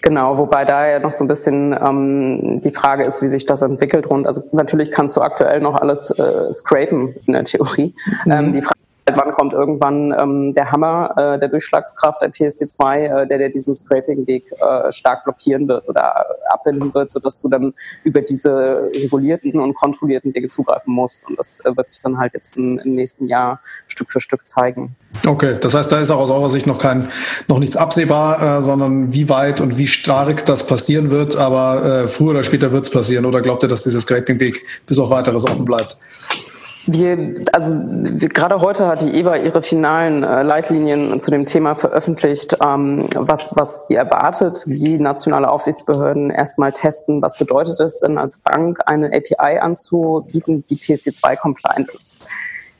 [0.00, 3.62] Genau, wobei da ja noch so ein bisschen ähm, die Frage ist, wie sich das
[3.62, 4.06] entwickelt.
[4.06, 7.94] Und also natürlich kannst du aktuell noch alles äh, scrapen in der Theorie.
[8.24, 8.32] Mhm.
[8.32, 13.26] Ähm, die Frage wann kommt irgendwann ähm, der Hammer äh, der Durchschlagskraft der PSD2, äh,
[13.26, 17.74] der, der diesen Scraping-Weg äh, stark blockieren wird oder abbinden wird, sodass du dann
[18.04, 21.28] über diese regulierten und kontrollierten Wege zugreifen musst.
[21.28, 24.46] Und das äh, wird sich dann halt jetzt im, im nächsten Jahr Stück für Stück
[24.46, 24.94] zeigen.
[25.26, 27.10] Okay, das heißt, da ist auch aus eurer Sicht noch kein,
[27.48, 31.36] noch nichts absehbar, äh, sondern wie weit und wie stark das passieren wird.
[31.36, 33.26] Aber äh, früher oder später wird es passieren.
[33.26, 35.98] Oder glaubt ihr, dass dieser Scraping-Weg bis auf weiteres offen bleibt?
[36.86, 41.76] Wir, also wir, gerade heute hat die EBA ihre finalen äh, Leitlinien zu dem Thema
[41.76, 48.18] veröffentlicht, ähm, was, was sie erwartet, wie nationale Aufsichtsbehörden erstmal testen, was bedeutet es denn
[48.18, 52.28] als Bank, eine API anzubieten, die PSD2-compliant ist.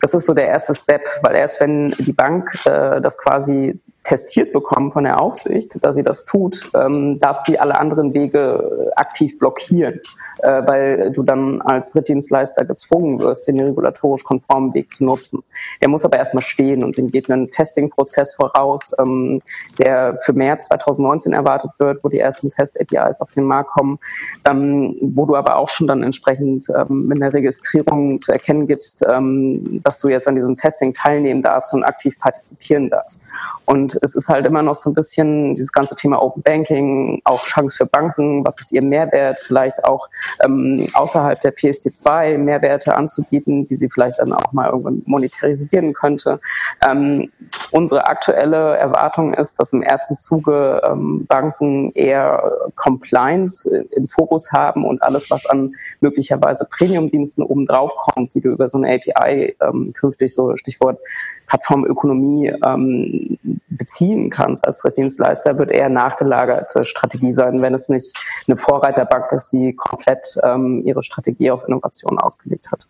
[0.00, 4.52] Das ist so der erste Step, weil erst wenn die Bank äh, das quasi testiert
[4.52, 8.94] bekommen von der Aufsicht, dass sie das tut, ähm, darf sie alle anderen Wege äh,
[8.96, 10.00] aktiv blockieren,
[10.38, 15.44] äh, weil du dann als Drittdienstleister gezwungen wirst, den regulatorisch konformen Weg zu nutzen.
[15.80, 19.40] Der muss aber erstmal stehen und dem geht ein Testing-Prozess voraus, ähm,
[19.78, 24.00] der für März 2019 erwartet wird, wo die ersten Test-APIs auf den Markt kommen,
[24.44, 29.04] ähm, wo du aber auch schon dann entsprechend ähm, mit der Registrierung zu erkennen gibst,
[29.08, 33.22] ähm, dass du jetzt an diesem Testing teilnehmen darfst und aktiv partizipieren darfst.
[33.64, 37.42] Und es ist halt immer noch so ein bisschen dieses ganze Thema Open Banking, auch
[37.42, 40.08] Chance für Banken, was ist ihr Mehrwert, vielleicht auch
[40.44, 46.40] ähm, außerhalb der PSD2 Mehrwerte anzubieten, die sie vielleicht dann auch mal irgendwann monetarisieren könnte.
[46.86, 47.30] Ähm,
[47.70, 54.84] Unsere aktuelle Erwartung ist, dass im ersten Zuge ähm, Banken eher Compliance im Fokus haben
[54.84, 59.92] und alles, was an möglicherweise Premium-Diensten obendrauf kommt, die du über so eine API ähm,
[59.94, 60.98] künftig, so Stichwort
[61.46, 63.38] Plattformökonomie ähm,
[63.68, 68.16] beziehen kannst als Drittdienstleister, wird eher nachgelagerte Strategie sein, wenn es nicht
[68.46, 72.86] eine Vorreiterbank ist, die komplett ähm, ihre Strategie auf Innovation ausgelegt hat.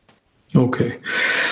[0.55, 0.93] Okay.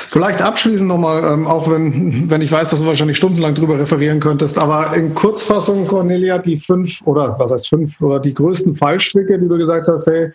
[0.08, 4.20] Vielleicht abschließend nochmal, ähm, auch wenn, wenn ich weiß, dass du wahrscheinlich stundenlang drüber referieren
[4.20, 9.38] könntest, aber in Kurzfassung, Cornelia, die fünf oder was heißt fünf oder die größten Fallstricke,
[9.38, 10.32] die du gesagt hast, hey,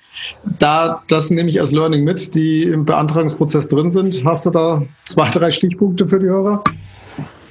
[0.57, 4.23] da, das nehme ich als Learning mit, die im Beantragungsprozess drin sind.
[4.25, 6.63] Hast du da zwei, drei Stichpunkte für die Hörer?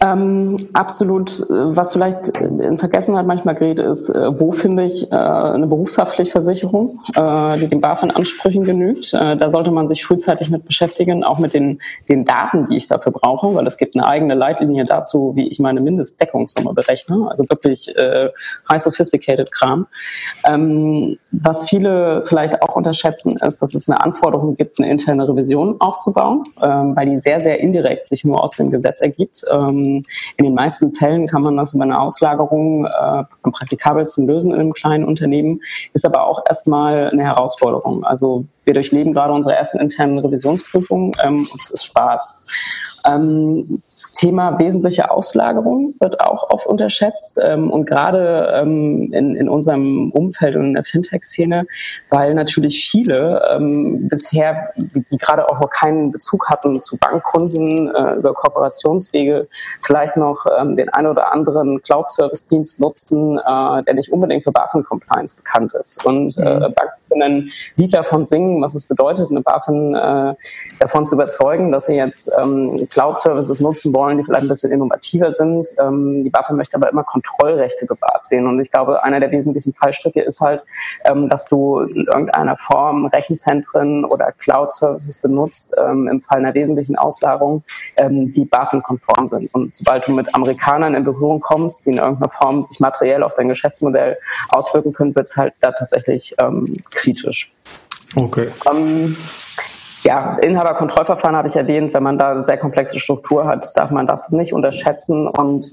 [0.05, 1.46] Ähm, absolut.
[1.48, 7.59] Was vielleicht in Vergessenheit manchmal gerät, ist, äh, wo finde ich äh, eine Berufshaftpflichtversicherung, äh,
[7.59, 9.14] die den BaFin-Ansprüchen genügt.
[9.14, 11.80] Äh, da sollte man sich frühzeitig mit beschäftigen, auch mit den,
[12.11, 15.59] den Daten, die ich dafür brauche, weil es gibt eine eigene Leitlinie dazu, wie ich
[15.59, 17.26] meine Mindestdeckungssumme berechne.
[17.30, 18.28] Also wirklich äh,
[18.68, 19.86] high sophisticated Kram.
[20.46, 25.80] Ähm, was viele vielleicht auch unterschätzen, ist, dass es eine Anforderung gibt, eine interne Revision
[25.80, 29.44] aufzubauen, ähm, weil die sehr, sehr indirekt sich nur aus dem Gesetz ergibt.
[29.50, 29.93] Ähm,
[30.36, 34.61] in den meisten Fällen kann man das über eine Auslagerung äh, am praktikabelsten lösen in
[34.61, 35.61] einem kleinen Unternehmen,
[35.92, 38.05] ist aber auch erstmal eine Herausforderung.
[38.05, 42.93] Also wir durchleben gerade unsere ersten internen Revisionsprüfungen ähm, und es ist Spaß.
[43.07, 43.82] Ähm,
[44.14, 50.57] Thema wesentliche Auslagerung wird auch oft unterschätzt ähm, und gerade ähm, in, in unserem Umfeld
[50.57, 51.66] und in der Fintech-Szene,
[52.11, 58.14] weil natürlich viele ähm, bisher, die gerade auch noch keinen Bezug hatten zu Bankkunden äh,
[58.14, 59.48] über Kooperationswege,
[59.82, 65.36] vielleicht noch ähm, den ein oder anderen Cloud-Service-Dienst nutzen, äh, der nicht unbedingt für BaFin-Compliance
[65.36, 66.05] bekannt ist.
[66.05, 66.74] Und äh, mhm.
[67.23, 70.35] Ein Lied davon singen, was es bedeutet, eine BaFin äh,
[70.79, 75.33] davon zu überzeugen, dass sie jetzt ähm, Cloud-Services nutzen wollen, die vielleicht ein bisschen innovativer
[75.33, 75.69] sind.
[75.79, 78.47] Ähm, die BaFin möchte aber immer Kontrollrechte gewahrt sehen.
[78.47, 80.62] Und ich glaube, einer der wesentlichen Fallstricke ist halt,
[81.05, 86.97] ähm, dass du in irgendeiner Form Rechenzentren oder Cloud-Services benutzt, ähm, im Fall einer wesentlichen
[86.97, 87.62] Auslagerung,
[87.97, 89.55] ähm, die BaFin-konform sind.
[89.55, 93.35] Und sobald du mit Amerikanern in Berührung kommst, die in irgendeiner Form sich materiell auf
[93.35, 94.17] dein Geschäftsmodell
[94.51, 97.52] auswirken können, wird es halt da tatsächlich ähm, kritisch.
[98.16, 98.48] Okay.
[98.70, 99.16] Ähm,
[100.02, 101.94] ja, Inhaberkontrollverfahren habe ich erwähnt.
[101.94, 105.26] Wenn man da eine sehr komplexe Struktur hat, darf man das nicht unterschätzen.
[105.28, 105.72] Und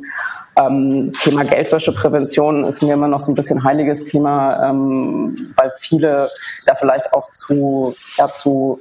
[0.57, 6.29] ähm, Thema Geldwäscheprävention ist mir immer noch so ein bisschen heiliges Thema, ähm, weil viele
[6.65, 8.79] da vielleicht auch zu, ja, zu,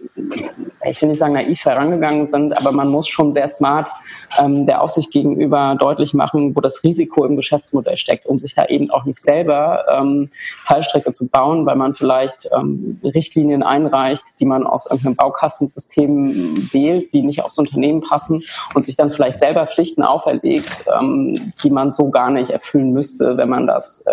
[0.84, 3.90] ich will nicht sagen naiv herangegangen sind, aber man muss schon sehr smart
[4.38, 8.66] ähm, der Aufsicht gegenüber deutlich machen, wo das Risiko im Geschäftsmodell steckt, um sich da
[8.66, 10.30] eben auch nicht selber ähm,
[10.64, 17.12] Fallstrecke zu bauen, weil man vielleicht ähm, Richtlinien einreicht, die man aus irgendeinem Baukastensystem wählt,
[17.12, 18.42] die nicht aufs Unternehmen passen
[18.74, 23.36] und sich dann vielleicht selber Pflichten auferlegt, ähm, die man so gar nicht erfüllen müsste,
[23.36, 24.12] wenn man das äh,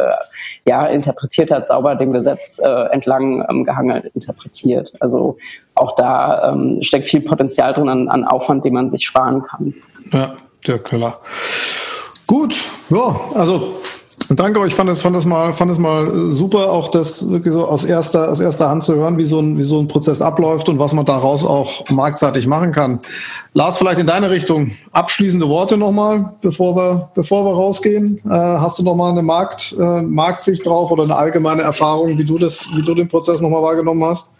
[0.65, 4.93] ja interpretiert hat, sauber dem Gesetz äh, entlang ähm, gehangelt interpretiert.
[4.99, 5.37] Also
[5.75, 9.73] auch da ähm, steckt viel Potenzial drin an, an Aufwand, den man sich sparen kann.
[10.11, 10.35] Ja,
[10.65, 11.21] ja klar.
[12.25, 12.55] Gut,
[12.89, 13.79] ja, also
[14.29, 17.65] Danke euch, fand es, fand es mal, fand es mal super, auch das wirklich so
[17.65, 20.67] aus erster, aus erster Hand zu hören, wie so ein, wie so ein Prozess abläuft
[20.67, 22.99] und was man daraus auch marktseitig machen kann.
[23.53, 24.71] Lars, vielleicht in deine Richtung.
[24.91, 28.19] Abschließende Worte nochmal, bevor wir, bevor wir rausgehen.
[28.25, 32.37] Äh, hast du nochmal eine Markt, äh, Marktsicht drauf oder eine allgemeine Erfahrung, wie du
[32.37, 34.31] das, wie du den Prozess nochmal wahrgenommen hast?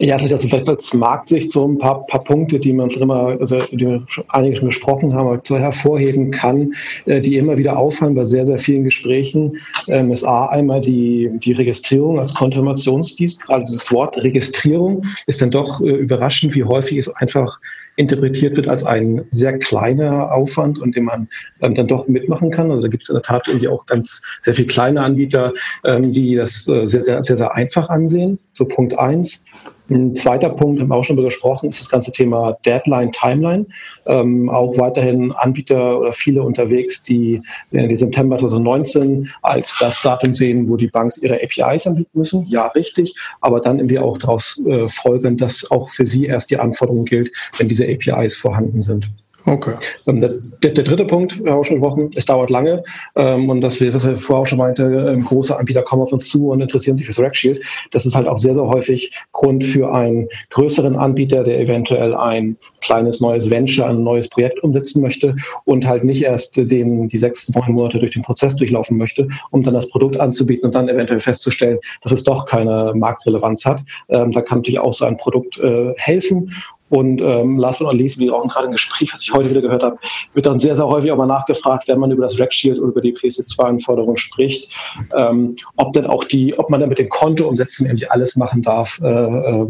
[0.00, 3.36] Ja, vielleicht, also vielleicht als Marktsicht so ein paar, paar Punkte, die man schon immer,
[3.40, 6.74] also die wir schon einige schon besprochen haben, aber hervorheben kann,
[7.06, 11.30] äh, die immer wieder auffallen bei sehr, sehr vielen Gesprächen, ähm, ist A, einmal die,
[11.34, 13.42] die Registrierung als Konfirmationsdienst.
[13.42, 17.60] Gerade dieses Wort Registrierung ist dann doch äh, überraschend, wie häufig es einfach
[17.96, 21.28] interpretiert wird als ein sehr kleiner Aufwand und den man
[21.62, 22.70] ähm, dann doch mitmachen kann.
[22.70, 25.52] Also da gibt es in der Tat irgendwie auch ganz sehr viele kleine Anbieter,
[25.84, 28.38] ähm, die das äh, sehr, sehr, sehr, sehr einfach ansehen.
[28.52, 29.44] So Punkt eins.
[29.90, 33.66] Ein zweiter Punkt, haben wir auch schon besprochen, ist das ganze Thema Deadline, Timeline.
[34.06, 40.68] Ähm, auch weiterhin Anbieter oder viele unterwegs, die die September 2019 als das Datum sehen,
[40.70, 42.46] wo die Banks ihre APIs anbieten müssen.
[42.48, 43.14] Ja, richtig.
[43.42, 47.30] Aber dann irgendwie auch daraus äh, folgen, dass auch für sie erst die Anforderung gilt,
[47.58, 49.08] wenn diese APIs vorhanden sind.
[49.46, 49.74] Okay.
[50.06, 52.82] Ähm, der, der, der, dritte Punkt, wir auch schon gesprochen, es dauert lange.
[53.14, 56.28] Ähm, und das, was wir vorher auch schon meinte, ähm, große Anbieter kommen auf uns
[56.28, 57.62] zu und interessieren sich für das Shield.
[57.90, 62.56] Das ist halt auch sehr, sehr häufig Grund für einen größeren Anbieter, der eventuell ein
[62.80, 67.52] kleines neues Venture, ein neues Projekt umsetzen möchte und halt nicht erst den, die sechs,
[67.54, 71.20] neun Monate durch den Prozess durchlaufen möchte, um dann das Produkt anzubieten und dann eventuell
[71.20, 73.82] festzustellen, dass es doch keine Marktrelevanz hat.
[74.08, 76.50] Ähm, da kann natürlich auch so ein Produkt äh, helfen
[76.94, 79.60] Und ähm, last but not least, wie auch gerade im Gespräch, was ich heute wieder
[79.60, 79.98] gehört habe,
[80.32, 82.90] wird dann sehr, sehr häufig auch mal nachgefragt, wenn man über das Rack Shield oder
[82.90, 84.70] über die PC2-Anforderungen spricht,
[85.16, 89.00] ähm, ob dann auch die, ob man dann mit dem Kontoumsätzen irgendwie alles machen darf,
[89.02, 89.66] äh, äh,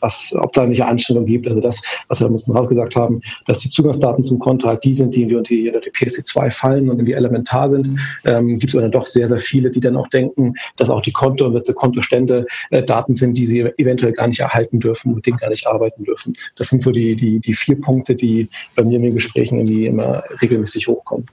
[0.00, 1.46] was, ob da nicht Einstellungen gibt.
[1.46, 4.94] Also das, was wir uns auch gesagt haben, dass die Zugangsdaten zum Konto halt die
[4.94, 8.74] sind, die wir unter die, die PSC2 fallen und die elementar sind, ähm, gibt es
[8.74, 12.46] aber dann doch sehr, sehr viele, die dann auch denken, dass auch die Kontoumsätze, Kontostände
[12.70, 16.04] äh, Daten sind, die sie eventuell gar nicht erhalten dürfen, mit denen gar nicht arbeiten
[16.04, 16.32] dürfen.
[16.61, 19.86] Das sind so die, die, die vier Punkte, die bei mir in den Gesprächen irgendwie
[19.86, 21.26] immer regelmäßig hochkommen.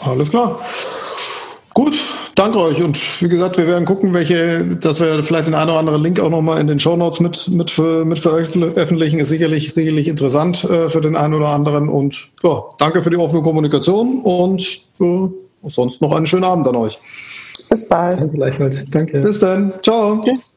[0.00, 0.60] Alles klar.
[1.74, 1.94] Gut,
[2.34, 2.82] danke euch.
[2.82, 6.18] Und wie gesagt, wir werden gucken, welche, dass wir vielleicht den einen oder anderen Link
[6.18, 9.20] auch nochmal in den Show Notes mit, mit, mit veröffentlichen.
[9.20, 11.88] Ist sicherlich, sicherlich interessant äh, für den einen oder anderen.
[11.88, 15.28] Und ja, danke für die offene Kommunikation und äh,
[15.68, 16.98] sonst noch einen schönen Abend an euch.
[17.70, 18.18] Bis bald.
[18.18, 18.70] Danke.
[18.90, 19.20] Danke.
[19.20, 19.72] Bis dann.
[19.82, 20.20] Ciao.
[20.20, 20.47] Tschüss.